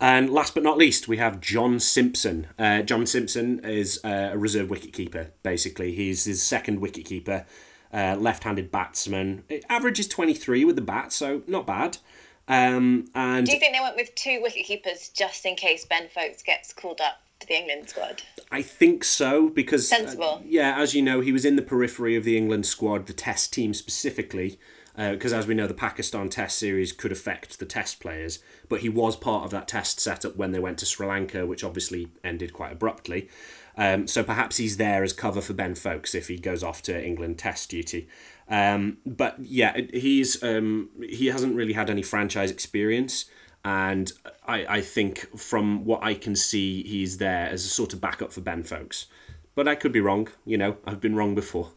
And 0.00 0.30
last 0.30 0.54
but 0.54 0.62
not 0.62 0.78
least, 0.78 1.08
we 1.08 1.16
have 1.16 1.40
John 1.40 1.80
Simpson. 1.80 2.46
Uh, 2.58 2.82
John 2.82 3.04
Simpson 3.04 3.60
is 3.64 4.00
uh, 4.04 4.30
a 4.32 4.38
reserve 4.38 4.68
wicketkeeper, 4.68 5.30
basically. 5.42 5.92
He's 5.92 6.24
his 6.24 6.40
second 6.42 6.80
wicketkeeper, 6.80 7.44
uh, 7.92 8.16
left 8.18 8.44
handed 8.44 8.70
batsman. 8.70 9.42
It 9.48 9.64
is 9.98 10.08
23 10.08 10.64
with 10.64 10.76
the 10.76 10.82
bat, 10.82 11.12
so 11.12 11.42
not 11.48 11.66
bad. 11.66 11.98
Um, 12.46 13.08
and 13.14 13.44
Do 13.44 13.52
you 13.52 13.58
think 13.58 13.74
they 13.74 13.80
went 13.80 13.96
with 13.96 14.14
two 14.14 14.40
wicket 14.40 14.64
keepers 14.64 15.10
just 15.10 15.44
in 15.44 15.56
case 15.56 15.84
Ben 15.84 16.08
Foakes 16.08 16.42
gets 16.42 16.72
called 16.72 17.00
up 17.00 17.20
to 17.40 17.46
the 17.46 17.54
England 17.54 17.88
squad? 17.88 18.22
I 18.50 18.62
think 18.62 19.04
so 19.04 19.48
because 19.48 19.90
uh, 19.92 19.96
Sensible. 19.96 20.42
yeah, 20.44 20.78
as 20.78 20.94
you 20.94 21.02
know, 21.02 21.20
he 21.20 21.32
was 21.32 21.44
in 21.44 21.56
the 21.56 21.62
periphery 21.62 22.16
of 22.16 22.24
the 22.24 22.36
England 22.36 22.66
squad, 22.66 23.06
the 23.06 23.12
Test 23.12 23.52
team 23.52 23.74
specifically, 23.74 24.58
because 24.96 25.32
as 25.32 25.46
we 25.46 25.54
know, 25.54 25.66
the 25.66 25.74
Pakistan 25.74 26.28
Test 26.28 26.58
series 26.58 26.92
could 26.92 27.12
affect 27.12 27.58
the 27.58 27.66
Test 27.66 28.00
players. 28.00 28.40
But 28.68 28.80
he 28.80 28.88
was 28.88 29.16
part 29.16 29.44
of 29.44 29.50
that 29.52 29.68
Test 29.68 30.00
setup 30.00 30.36
when 30.36 30.52
they 30.52 30.58
went 30.58 30.78
to 30.78 30.86
Sri 30.86 31.06
Lanka, 31.06 31.46
which 31.46 31.62
obviously 31.62 32.08
ended 32.24 32.52
quite 32.52 32.72
abruptly. 32.72 33.28
Um, 33.76 34.08
so 34.08 34.24
perhaps 34.24 34.56
he's 34.56 34.76
there 34.76 35.04
as 35.04 35.12
cover 35.12 35.40
for 35.40 35.52
Ben 35.52 35.76
Foakes 35.76 36.14
if 36.14 36.26
he 36.26 36.36
goes 36.36 36.64
off 36.64 36.82
to 36.82 37.04
England 37.04 37.38
Test 37.38 37.70
duty. 37.70 38.08
Um, 38.48 38.98
but 39.06 39.36
yeah, 39.38 39.78
he's 39.92 40.42
um, 40.42 40.88
he 41.00 41.26
hasn't 41.26 41.54
really 41.54 41.74
had 41.74 41.90
any 41.90 42.02
franchise 42.02 42.50
experience 42.50 43.26
and 43.64 44.10
I, 44.48 44.76
I 44.76 44.80
think 44.80 45.38
from 45.38 45.84
what 45.84 46.02
I 46.02 46.14
can 46.14 46.34
see, 46.34 46.82
he's 46.82 47.18
there 47.18 47.48
as 47.48 47.64
a 47.64 47.68
sort 47.68 47.92
of 47.92 48.00
backup 48.00 48.32
for 48.32 48.40
Ben 48.40 48.62
Foakes. 48.62 49.06
But 49.54 49.68
I 49.68 49.74
could 49.74 49.92
be 49.92 50.00
wrong, 50.00 50.28
you 50.46 50.56
know, 50.56 50.76
I've 50.86 51.00
been 51.00 51.14
wrong 51.14 51.34
before. 51.34 51.70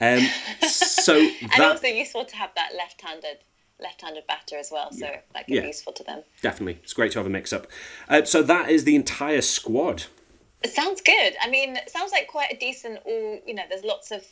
Um, 0.00 0.26
so 0.68 1.16
And 1.18 1.50
that 1.56 1.72
also 1.72 1.86
useful 1.86 2.24
to 2.24 2.36
have 2.36 2.50
that 2.56 2.70
left-handed 2.76 3.38
left-handed 3.80 4.26
batter 4.26 4.58
as 4.58 4.70
well, 4.70 4.92
so 4.92 5.06
yeah. 5.06 5.20
that 5.32 5.46
could 5.46 5.54
yeah. 5.54 5.60
be 5.62 5.68
useful 5.68 5.94
to 5.94 6.04
them. 6.04 6.22
Definitely, 6.42 6.78
it's 6.82 6.92
great 6.92 7.12
to 7.12 7.18
have 7.18 7.26
a 7.26 7.30
mix-up. 7.30 7.66
Uh, 8.10 8.24
so 8.24 8.42
that 8.42 8.68
is 8.68 8.84
the 8.84 8.94
entire 8.94 9.40
squad. 9.40 10.04
It 10.62 10.70
sounds 10.70 11.00
good. 11.00 11.34
I 11.42 11.48
mean, 11.48 11.76
it 11.76 11.88
sounds 11.88 12.12
like 12.12 12.28
quite 12.28 12.52
a 12.52 12.56
decent. 12.58 12.98
All 13.06 13.40
you 13.46 13.54
know, 13.54 13.62
there's 13.70 13.84
lots 13.84 14.10
of 14.10 14.22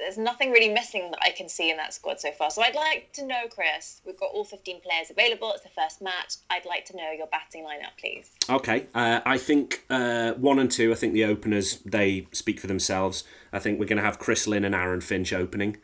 there's 0.00 0.18
nothing 0.18 0.50
really 0.50 0.72
missing 0.72 1.10
that 1.10 1.20
I 1.22 1.30
can 1.30 1.48
see 1.48 1.70
in 1.70 1.76
that 1.76 1.94
squad 1.94 2.20
so 2.20 2.30
far. 2.32 2.50
So 2.50 2.62
I'd 2.62 2.74
like 2.74 3.12
to 3.14 3.26
know, 3.26 3.42
Chris, 3.50 4.00
we've 4.04 4.18
got 4.18 4.30
all 4.32 4.44
15 4.44 4.80
players 4.80 5.10
available. 5.10 5.52
It's 5.52 5.62
the 5.62 5.70
first 5.70 6.02
match. 6.02 6.34
I'd 6.50 6.66
like 6.66 6.84
to 6.86 6.96
know 6.96 7.10
your 7.12 7.26
batting 7.28 7.64
lineup, 7.64 7.98
please. 7.98 8.30
Okay. 8.48 8.86
Uh, 8.94 9.20
I 9.24 9.38
think 9.38 9.84
uh, 9.90 10.32
one 10.32 10.58
and 10.58 10.70
two, 10.70 10.92
I 10.92 10.94
think 10.94 11.12
the 11.12 11.24
openers, 11.24 11.78
they 11.84 12.26
speak 12.32 12.60
for 12.60 12.66
themselves. 12.66 13.24
I 13.52 13.58
think 13.58 13.78
we're 13.78 13.86
going 13.86 13.98
to 13.98 14.04
have 14.04 14.18
Chris 14.18 14.46
Lynn 14.46 14.64
and 14.64 14.74
Aaron 14.74 15.00
Finch 15.00 15.32
opening. 15.32 15.76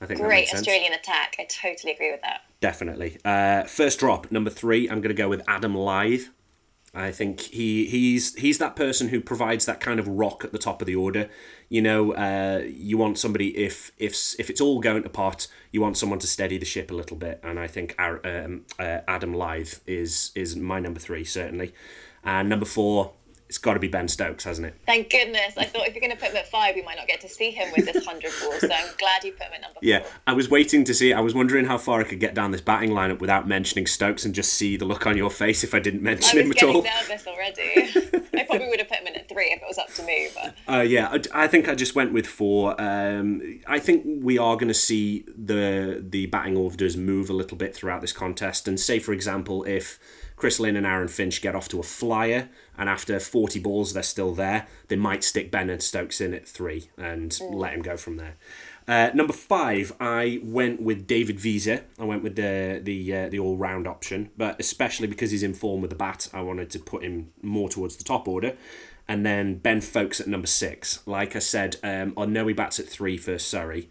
I 0.00 0.06
think 0.06 0.20
Great 0.20 0.52
Australian 0.52 0.92
attack. 0.94 1.36
I 1.38 1.44
totally 1.44 1.92
agree 1.92 2.10
with 2.10 2.22
that. 2.22 2.40
Definitely. 2.60 3.18
Uh, 3.24 3.64
first 3.64 4.00
drop, 4.00 4.32
number 4.32 4.50
three, 4.50 4.88
I'm 4.88 5.00
going 5.00 5.14
to 5.14 5.14
go 5.14 5.28
with 5.28 5.42
Adam 5.46 5.74
Lyth. 5.74 6.28
I 6.94 7.10
think 7.10 7.40
he 7.40 7.86
he's 7.86 8.34
he's 8.34 8.58
that 8.58 8.76
person 8.76 9.08
who 9.08 9.20
provides 9.20 9.64
that 9.64 9.80
kind 9.80 9.98
of 9.98 10.06
rock 10.06 10.44
at 10.44 10.52
the 10.52 10.58
top 10.58 10.82
of 10.82 10.86
the 10.86 10.94
order. 10.94 11.30
You 11.70 11.80
know, 11.80 12.12
uh, 12.12 12.62
you 12.66 12.98
want 12.98 13.18
somebody 13.18 13.56
if 13.56 13.92
if 13.96 14.38
if 14.38 14.50
it's 14.50 14.60
all 14.60 14.78
going 14.78 15.02
to 15.02 15.08
pot, 15.08 15.46
you 15.70 15.80
want 15.80 15.96
someone 15.96 16.18
to 16.18 16.26
steady 16.26 16.58
the 16.58 16.66
ship 16.66 16.90
a 16.90 16.94
little 16.94 17.16
bit, 17.16 17.40
and 17.42 17.58
I 17.58 17.66
think 17.66 17.98
um, 17.98 18.66
uh, 18.78 19.00
Adam 19.08 19.32
Lyth 19.32 19.80
is 19.86 20.32
is 20.34 20.54
my 20.54 20.80
number 20.80 21.00
three 21.00 21.24
certainly, 21.24 21.72
and 22.24 22.50
number 22.50 22.66
four 22.66 23.14
it's 23.52 23.58
got 23.58 23.74
to 23.74 23.80
be 23.80 23.88
Ben 23.88 24.08
Stokes, 24.08 24.44
hasn't 24.44 24.66
it? 24.66 24.74
Thank 24.86 25.10
goodness. 25.10 25.58
I 25.58 25.66
thought 25.66 25.86
if 25.86 25.94
you're 25.94 26.00
going 26.00 26.10
to 26.10 26.16
put 26.16 26.30
him 26.30 26.38
at 26.38 26.48
five, 26.48 26.74
we 26.74 26.80
might 26.80 26.96
not 26.96 27.06
get 27.06 27.20
to 27.20 27.28
see 27.28 27.50
him 27.50 27.70
with 27.76 27.84
this 27.84 28.06
100 28.06 28.32
ball. 28.40 28.58
So 28.58 28.70
I'm 28.74 28.88
glad 28.96 29.24
you 29.24 29.32
put 29.32 29.42
him 29.42 29.52
at 29.56 29.60
number 29.60 29.78
yeah, 29.82 29.98
four. 29.98 30.10
I 30.26 30.32
was 30.32 30.48
waiting 30.48 30.84
to 30.84 30.94
see. 30.94 31.12
I 31.12 31.20
was 31.20 31.34
wondering 31.34 31.66
how 31.66 31.76
far 31.76 32.00
I 32.00 32.04
could 32.04 32.18
get 32.18 32.32
down 32.32 32.50
this 32.50 32.62
batting 32.62 32.92
lineup 32.92 33.20
without 33.20 33.46
mentioning 33.46 33.86
Stokes 33.86 34.24
and 34.24 34.34
just 34.34 34.54
see 34.54 34.78
the 34.78 34.86
look 34.86 35.06
on 35.06 35.18
your 35.18 35.28
face 35.28 35.62
if 35.64 35.74
I 35.74 35.80
didn't 35.80 36.00
mention 36.00 36.38
him 36.38 36.50
at 36.50 36.62
all. 36.62 36.70
I 36.70 36.74
was 36.76 36.84
getting 36.84 37.08
nervous 37.10 37.26
already. 37.26 38.28
I 38.40 38.44
probably 38.44 38.68
would 38.68 38.78
have 38.78 38.88
put 38.88 39.00
him 39.00 39.08
in 39.08 39.16
at 39.16 39.28
three 39.28 39.52
if 39.52 39.60
it 39.60 39.68
was 39.68 39.76
up 39.76 39.92
to 39.96 40.02
me. 40.02 40.28
But 40.34 40.54
uh, 40.66 40.80
yeah, 40.80 41.08
I, 41.08 41.44
I, 41.44 41.46
think 41.46 41.68
I 41.68 41.74
just 41.74 41.94
went 41.94 42.14
with 42.14 42.26
four. 42.26 42.80
Um, 42.80 43.60
I 43.66 43.80
think 43.80 44.06
we 44.06 44.38
are 44.38 44.56
going 44.56 44.68
to 44.68 44.74
see 44.74 45.26
the 45.28 46.02
the 46.02 46.24
batting 46.24 46.56
orders 46.56 46.96
move 46.96 47.28
a 47.28 47.34
little 47.34 47.58
bit 47.58 47.76
throughout 47.76 48.00
this 48.00 48.14
contest. 48.14 48.66
And 48.66 48.80
say, 48.80 48.98
for 48.98 49.12
example, 49.12 49.62
if 49.64 49.98
Chris 50.42 50.58
Lynn 50.58 50.74
and 50.74 50.84
Aaron 50.84 51.06
Finch 51.06 51.40
get 51.40 51.54
off 51.54 51.68
to 51.68 51.78
a 51.78 51.84
flyer, 51.84 52.48
and 52.76 52.88
after 52.88 53.20
40 53.20 53.60
balls 53.60 53.92
they're 53.92 54.02
still 54.02 54.34
there, 54.34 54.66
they 54.88 54.96
might 54.96 55.22
stick 55.22 55.52
Ben 55.52 55.70
and 55.70 55.80
Stokes 55.80 56.20
in 56.20 56.34
at 56.34 56.48
three 56.48 56.90
and 56.96 57.30
mm. 57.30 57.54
let 57.54 57.74
him 57.74 57.80
go 57.80 57.96
from 57.96 58.16
there. 58.16 58.34
Uh, 58.88 59.10
number 59.14 59.32
five, 59.32 59.92
I 60.00 60.40
went 60.42 60.82
with 60.82 61.06
David 61.06 61.44
Wiese. 61.44 61.68
I 61.68 62.04
went 62.04 62.24
with 62.24 62.34
the 62.34 62.80
the 62.82 63.14
uh, 63.14 63.28
the 63.28 63.38
all 63.38 63.56
round 63.56 63.86
option, 63.86 64.30
but 64.36 64.58
especially 64.58 65.06
because 65.06 65.30
he's 65.30 65.44
in 65.44 65.54
form 65.54 65.80
with 65.80 65.90
the 65.90 65.96
bat, 65.96 66.28
I 66.34 66.40
wanted 66.40 66.70
to 66.70 66.80
put 66.80 67.04
him 67.04 67.30
more 67.40 67.68
towards 67.68 67.94
the 67.94 68.02
top 68.02 68.26
order. 68.26 68.56
And 69.06 69.24
then 69.24 69.58
Ben 69.58 69.80
Foakes 69.80 70.20
at 70.20 70.26
number 70.26 70.48
six. 70.48 71.06
Like 71.06 71.36
I 71.36 71.38
said, 71.38 71.76
um, 71.84 72.14
I 72.16 72.24
know 72.24 72.48
he 72.48 72.52
bats 72.52 72.80
at 72.80 72.88
three 72.88 73.16
for 73.16 73.38
Surrey, 73.38 73.88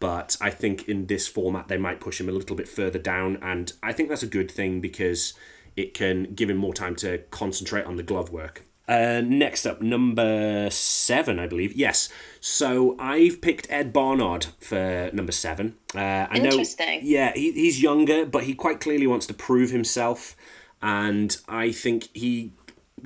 but 0.00 0.36
I 0.38 0.50
think 0.50 0.86
in 0.86 1.06
this 1.06 1.26
format 1.26 1.68
they 1.68 1.78
might 1.78 1.98
push 1.98 2.20
him 2.20 2.28
a 2.28 2.32
little 2.32 2.56
bit 2.56 2.68
further 2.68 2.98
down, 2.98 3.38
and 3.40 3.72
I 3.82 3.94
think 3.94 4.10
that's 4.10 4.22
a 4.22 4.26
good 4.26 4.50
thing 4.50 4.82
because 4.82 5.32
it 5.76 5.94
can 5.94 6.34
give 6.34 6.50
him 6.50 6.56
more 6.56 6.74
time 6.74 6.96
to 6.96 7.18
concentrate 7.30 7.84
on 7.84 7.96
the 7.96 8.02
glove 8.02 8.30
work. 8.30 8.64
Uh, 8.86 9.22
next 9.24 9.64
up, 9.64 9.80
number 9.80 10.68
seven, 10.70 11.38
I 11.38 11.46
believe. 11.46 11.74
Yes. 11.74 12.10
So 12.40 12.96
I've 12.98 13.40
picked 13.40 13.66
Ed 13.70 13.92
Barnard 13.92 14.46
for 14.60 15.10
number 15.12 15.32
seven. 15.32 15.76
Uh, 15.94 16.26
I 16.28 16.36
Interesting. 16.36 17.00
Know, 17.00 17.08
yeah, 17.08 17.32
he, 17.34 17.52
he's 17.52 17.82
younger, 17.82 18.26
but 18.26 18.44
he 18.44 18.54
quite 18.54 18.80
clearly 18.80 19.06
wants 19.06 19.26
to 19.26 19.34
prove 19.34 19.70
himself. 19.70 20.36
And 20.82 21.34
I 21.48 21.72
think 21.72 22.10
he 22.12 22.52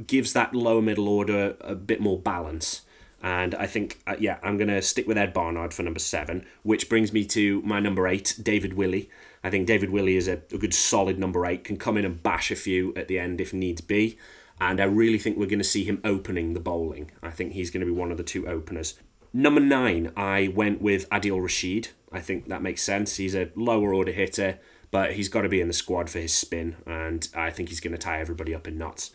gives 0.05 0.33
that 0.33 0.53
lower 0.53 0.83
middle 0.83 1.09
order 1.09 1.57
a 1.61 1.77
bit 1.77 2.01
more 2.01 2.19
balance. 2.19 2.83
And 3.23 3.55
I 3.55 3.67
think, 3.67 4.01
uh, 4.07 4.17
yeah, 4.19 4.39
I'm 4.43 4.57
going 4.57 4.69
to 4.69 4.83
stick 4.83 5.07
with 5.07 5.19
Ed 5.19 5.33
Barnard 5.33 5.75
for 5.75 5.83
number 5.85 6.01
seven, 6.01 6.45
which 6.63 6.89
brings 6.89 7.13
me 7.13 7.25
to 7.27 7.63
my 7.63 7.79
number 7.79 8.07
eight, 8.09 8.39
David 8.43 8.75
Willey. 8.75 9.11
I 9.42 9.51
think 9.51 9.66
David 9.66 9.90
Willey 9.90 10.16
is 10.16 10.29
a, 10.29 10.40
a 10.53 10.59
good 10.59 10.74
solid 10.74 11.18
number 11.18 11.46
eight, 11.46 11.64
can 11.64 11.77
come 11.77 11.96
in 11.96 12.05
and 12.05 12.22
bash 12.22 12.51
a 12.51 12.57
few 12.57 12.94
at 12.94 13.09
the 13.09 13.18
end 13.18 13.40
if 13.40 13.53
needs 13.53 13.81
be. 13.81 14.18
And 14.61 14.81
I 14.81 14.85
really 14.85 15.18
think 15.18 15.37
we're 15.37 15.46
going 15.46 15.59
to 15.59 15.64
see 15.64 15.85
him 15.85 16.01
opening 16.05 16.55
the 16.55 16.61
bowling. 16.61 17.11
I 17.22 17.31
think 17.31 17.53
he's 17.53 17.70
going 17.70 17.81
to 17.81 17.87
be 17.87 17.96
one 17.96 18.11
of 18.11 18.16
the 18.16 18.24
two 18.24 18.48
openers. 18.48 18.98
Number 19.33 19.61
nine, 19.61 20.12
I 20.16 20.53
went 20.55 20.83
with 20.83 21.09
Adil 21.11 21.40
Rashid. 21.42 21.88
I 22.11 22.20
think 22.20 22.48
that 22.48 22.62
makes 22.62 22.83
sense. 22.83 23.16
He's 23.16 23.35
a 23.35 23.51
lower 23.55 23.94
order 23.94 24.11
hitter, 24.11 24.59
but 24.90 25.12
he's 25.12 25.29
got 25.29 25.42
to 25.42 25.48
be 25.48 25.61
in 25.61 25.68
the 25.68 25.74
squad 25.74 26.09
for 26.09 26.18
his 26.18 26.33
spin, 26.33 26.77
and 26.87 27.29
I 27.35 27.51
think 27.51 27.68
he's 27.68 27.81
going 27.81 27.92
to 27.92 27.98
tie 27.98 28.20
everybody 28.20 28.55
up 28.55 28.66
in 28.66 28.79
knots. 28.79 29.11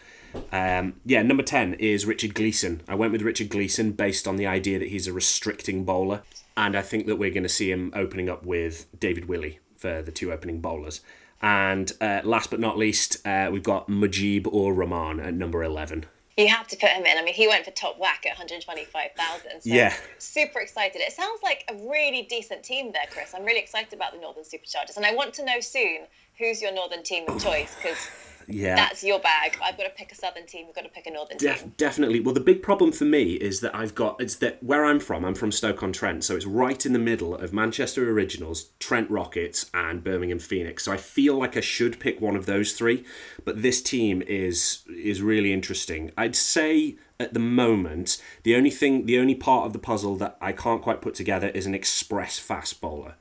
Um, 0.51 0.95
yeah, 1.05 1.23
number 1.23 1.43
10 1.43 1.75
is 1.75 2.05
Richard 2.05 2.35
Gleeson. 2.35 2.81
I 2.87 2.95
went 2.95 3.11
with 3.11 3.21
Richard 3.23 3.49
Gleeson 3.49 3.91
based 3.93 4.27
on 4.27 4.35
the 4.35 4.47
idea 4.47 4.79
that 4.79 4.89
he's 4.89 5.07
a 5.07 5.13
restricting 5.13 5.83
bowler, 5.83 6.21
and 6.55 6.75
I 6.75 6.83
think 6.83 7.07
that 7.07 7.15
we're 7.15 7.31
going 7.31 7.43
to 7.43 7.49
see 7.49 7.71
him 7.71 7.91
opening 7.95 8.29
up 8.29 8.45
with 8.45 8.87
David 8.99 9.27
Willey 9.27 9.59
for 9.83 10.01
the 10.01 10.13
two 10.13 10.31
opening 10.31 10.61
bowlers. 10.61 11.01
And 11.41 11.91
uh, 11.99 12.21
last 12.23 12.49
but 12.49 12.61
not 12.61 12.77
least, 12.77 13.17
uh, 13.27 13.49
we've 13.51 13.63
got 13.63 13.89
Mujeeb 13.89 14.47
Ur 14.47 14.71
Rahman 14.71 15.19
at 15.19 15.33
number 15.33 15.61
11. 15.61 16.05
You 16.37 16.47
have 16.47 16.67
to 16.69 16.77
put 16.77 16.89
him 16.89 17.05
in. 17.05 17.17
I 17.17 17.21
mean, 17.21 17.33
he 17.33 17.49
went 17.49 17.65
for 17.65 17.71
top 17.71 17.99
whack 17.99 18.25
at 18.25 18.31
125,000. 18.31 19.43
So 19.43 19.59
yeah. 19.63 19.93
Super 20.19 20.61
excited. 20.61 21.01
It 21.01 21.11
sounds 21.11 21.43
like 21.43 21.65
a 21.69 21.75
really 21.89 22.21
decent 22.29 22.63
team 22.63 22.93
there, 22.93 23.03
Chris. 23.11 23.33
I'm 23.35 23.43
really 23.43 23.59
excited 23.59 23.91
about 23.91 24.13
the 24.13 24.21
Northern 24.21 24.45
Superchargers. 24.45 24.95
And 24.95 25.05
I 25.05 25.13
want 25.13 25.33
to 25.33 25.45
know 25.45 25.59
soon 25.59 26.07
who's 26.37 26.61
your 26.61 26.73
Northern 26.73 27.03
team 27.03 27.25
of 27.27 27.43
choice 27.43 27.75
because 27.75 28.09
yeah, 28.47 28.75
that's 28.75 29.03
your 29.03 29.19
bag. 29.19 29.57
I've 29.63 29.77
got 29.77 29.83
to 29.83 29.89
pick 29.89 30.11
a 30.11 30.15
southern 30.15 30.45
team. 30.45 30.65
You've 30.67 30.75
got 30.75 30.83
to 30.83 30.89
pick 30.89 31.07
a 31.07 31.11
northern 31.11 31.37
Def- 31.37 31.61
team. 31.61 31.73
Definitely. 31.77 32.19
Well, 32.19 32.33
the 32.33 32.39
big 32.39 32.61
problem 32.61 32.91
for 32.91 33.05
me 33.05 33.33
is 33.33 33.59
that 33.61 33.75
I've 33.75 33.95
got 33.95 34.21
it's 34.21 34.35
that 34.35 34.61
where 34.63 34.85
I'm 34.85 34.99
from. 34.99 35.25
I'm 35.25 35.35
from 35.35 35.51
Stoke 35.51 35.83
on 35.83 35.93
Trent, 35.93 36.23
so 36.23 36.35
it's 36.35 36.45
right 36.45 36.85
in 36.85 36.93
the 36.93 36.99
middle 36.99 37.35
of 37.35 37.53
Manchester 37.53 38.09
Originals, 38.09 38.69
Trent 38.79 39.09
Rockets, 39.09 39.69
and 39.73 40.03
Birmingham 40.03 40.39
Phoenix. 40.39 40.85
So 40.85 40.91
I 40.91 40.97
feel 40.97 41.37
like 41.37 41.57
I 41.57 41.61
should 41.61 41.99
pick 41.99 42.21
one 42.21 42.35
of 42.35 42.45
those 42.45 42.73
three. 42.73 43.05
But 43.45 43.61
this 43.61 43.81
team 43.81 44.21
is 44.23 44.83
is 44.89 45.21
really 45.21 45.53
interesting. 45.53 46.11
I'd 46.17 46.35
say 46.35 46.97
at 47.19 47.33
the 47.33 47.39
moment 47.39 48.21
the 48.43 48.55
only 48.55 48.71
thing, 48.71 49.05
the 49.05 49.19
only 49.19 49.35
part 49.35 49.65
of 49.65 49.73
the 49.73 49.79
puzzle 49.79 50.15
that 50.17 50.37
I 50.41 50.51
can't 50.51 50.81
quite 50.81 51.01
put 51.01 51.15
together 51.15 51.47
is 51.49 51.65
an 51.65 51.75
express 51.75 52.39
fast 52.39 52.81
bowler 52.81 53.15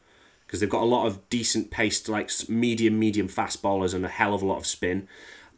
because 0.52 0.60
they've 0.60 0.68
got 0.68 0.82
a 0.82 0.84
lot 0.84 1.06
of 1.06 1.30
decent 1.30 1.70
paced, 1.70 2.10
like 2.10 2.30
medium, 2.46 2.98
medium 2.98 3.26
fast 3.26 3.62
bowlers 3.62 3.94
and 3.94 4.04
a 4.04 4.08
hell 4.08 4.34
of 4.34 4.42
a 4.42 4.46
lot 4.46 4.58
of 4.58 4.66
spin. 4.66 5.08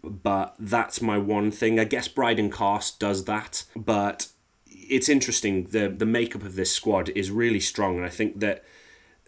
But 0.05 0.55
that's 0.57 1.03
my 1.03 1.19
one 1.19 1.51
thing. 1.51 1.81
I 1.81 1.85
guess 1.85 2.07
Brydon 2.07 2.49
Carse 2.49 2.93
does 2.93 3.25
that, 3.25 3.65
but 3.75 4.29
it's 4.69 5.09
interesting. 5.09 5.65
the 5.65 5.89
The 5.89 6.07
makeup 6.07 6.45
of 6.45 6.55
this 6.55 6.71
squad 6.71 7.09
is 7.09 7.33
really 7.33 7.59
strong, 7.59 7.97
and 7.97 8.07
I 8.07 8.09
think 8.09 8.39
that 8.39 8.63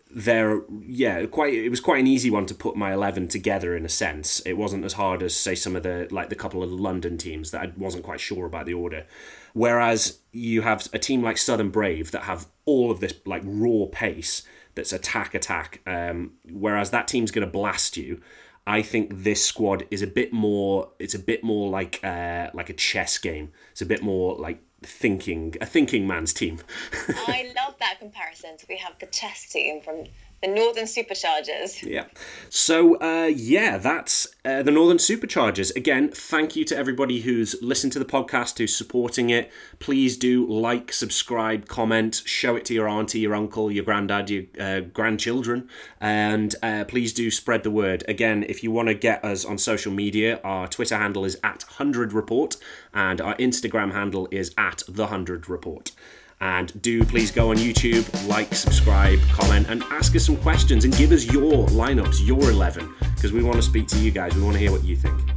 they're 0.09 0.63
yeah 0.87 1.27
quite 1.27 1.53
it 1.53 1.69
was 1.69 1.81
quite 1.81 1.99
an 1.99 2.07
easy 2.07 2.31
one 2.31 2.47
to 2.47 2.55
put 2.55 2.77
my 2.77 2.93
11 2.93 3.27
together 3.27 3.77
in 3.77 3.85
a 3.85 3.89
sense 3.89 4.39
it 4.47 4.53
wasn't 4.53 4.85
as 4.85 4.93
hard 4.93 5.21
as 5.21 5.35
say 5.35 5.53
some 5.53 5.75
of 5.75 5.83
the 5.83 6.07
like 6.13 6.29
the 6.29 6.37
couple 6.37 6.63
of 6.63 6.71
london 6.71 7.19
teams 7.19 7.51
that 7.51 7.61
i 7.61 7.73
wasn't 7.77 8.05
quite 8.05 8.21
sure 8.21 8.47
about 8.47 8.67
the 8.67 8.73
order 8.73 9.05
whereas 9.53 10.21
you 10.31 10.63
have 10.63 10.89
a 10.93 10.99
team 10.99 11.25
like 11.25 11.37
southern 11.37 11.71
brave 11.71 12.13
that 12.13 12.23
have 12.23 12.47
all 12.67 12.93
of 12.93 13.01
this 13.01 13.15
like 13.27 13.43
raw 13.45 13.85
pace 13.91 14.47
that's 14.77 14.93
attack 14.93 15.35
attack. 15.35 15.81
Um, 15.87 16.35
whereas 16.49 16.91
that 16.91 17.09
team's 17.09 17.33
going 17.33 17.45
to 17.47 17.51
blast 17.51 17.97
you. 17.97 18.21
I 18.69 18.83
think 18.83 19.23
this 19.23 19.45
squad 19.45 19.87
is 19.91 20.03
a 20.03 20.07
bit 20.07 20.33
more. 20.33 20.91
It's 20.99 21.15
a 21.15 21.19
bit 21.19 21.43
more 21.43 21.69
like 21.69 22.01
uh, 22.05 22.51
like 22.55 22.71
a 22.71 22.75
chess 22.75 23.19
game. 23.19 23.53
It's 23.73 23.83
a 23.83 23.87
bit 23.87 24.03
more 24.03 24.37
like 24.37 24.63
thinking 24.83 25.57
a 25.61 25.67
thinking 25.67 26.07
man's 26.07 26.33
team. 26.33 26.59
I 27.09 27.53
love 27.57 27.75
that 27.81 27.99
comparison. 27.99 28.59
So 28.59 28.67
we 28.69 28.77
have 28.79 28.99
the 28.99 29.07
chess 29.07 29.49
team 29.49 29.81
from 29.81 30.05
the 30.47 30.55
Northern 30.55 30.85
Superchargers. 30.85 31.83
Yeah. 31.83 32.05
So, 32.49 32.99
uh, 33.01 33.27
yeah, 33.27 33.79
that's 33.79 34.27
uh, 34.45 34.63
the 34.63 34.71
Northern 34.71 34.99
Superchargers. 34.99 35.75
Again, 35.75 36.11
thank 36.11 36.57
you 36.57 36.65
to 36.67 36.77
everybody 36.77 37.21
who's 37.21 37.61
listened 37.61 37.93
to 37.95 37.99
the 37.99 38.05
podcast, 38.05 38.59
who's 38.59 38.75
supporting 38.75 39.31
it. 39.31 39.51
Please 39.79 40.17
do 40.17 40.47
like, 40.47 40.93
subscribe, 40.93 41.67
comment, 41.67 42.23
show 42.25 42.57
it 42.57 42.65
to 42.67 42.75
your 42.75 42.89
auntie, 42.89 43.21
your 43.21 43.35
uncle, 43.35 43.71
your 43.71 43.85
granddad, 43.85 44.31
your 44.31 44.45
uh, 44.61 44.81
grandchildren, 44.81 45.69
and 46.01 46.55
uh, 46.63 46.85
please 46.87 47.13
do 47.13 47.31
spread 47.31 47.63
the 47.63 47.71
word. 47.71 48.05
Again, 48.09 48.45
if 48.49 48.63
you 48.63 48.71
want 48.71 48.89
to 48.89 48.95
get 48.95 49.25
us 49.25 49.45
on 49.45 49.59
social 49.59 49.93
media, 49.93 50.41
our 50.45 50.69
Twitter 50.69 50.97
handle 50.97 51.25
is 51.25 51.39
at 51.43 51.65
100report 51.79 52.57
and 52.95 53.21
our 53.21 53.35
Instagram 53.37 53.93
handle 53.93 54.29
is 54.31 54.55
at 54.57 54.83
the 54.89 55.07
100report. 55.07 55.93
And 56.41 56.81
do 56.83 57.05
please 57.05 57.31
go 57.31 57.51
on 57.51 57.57
YouTube, 57.57 58.29
like, 58.29 58.55
subscribe, 58.55 59.19
comment, 59.33 59.69
and 59.71 59.83
ask 59.85 60.15
us 60.15 60.27
some 60.27 60.37
questions 60.37 60.85
and 60.85 60.97
give 60.97 61.13
us 61.13 61.25
your 61.25 61.67
lineups, 61.69 62.27
your 62.27 62.51
11, 62.51 62.95
because 63.15 63.33
we 63.33 63.43
want 63.43 63.57
to 63.57 63.63
speak 63.63 63.87
to 63.89 63.99
you 63.99 64.11
guys. 64.11 64.35
We 64.35 64.43
want 64.43 64.55
to 64.55 64.61
hear 64.61 64.73
what 64.73 64.85
you 64.85 64.97
think. 64.97 65.36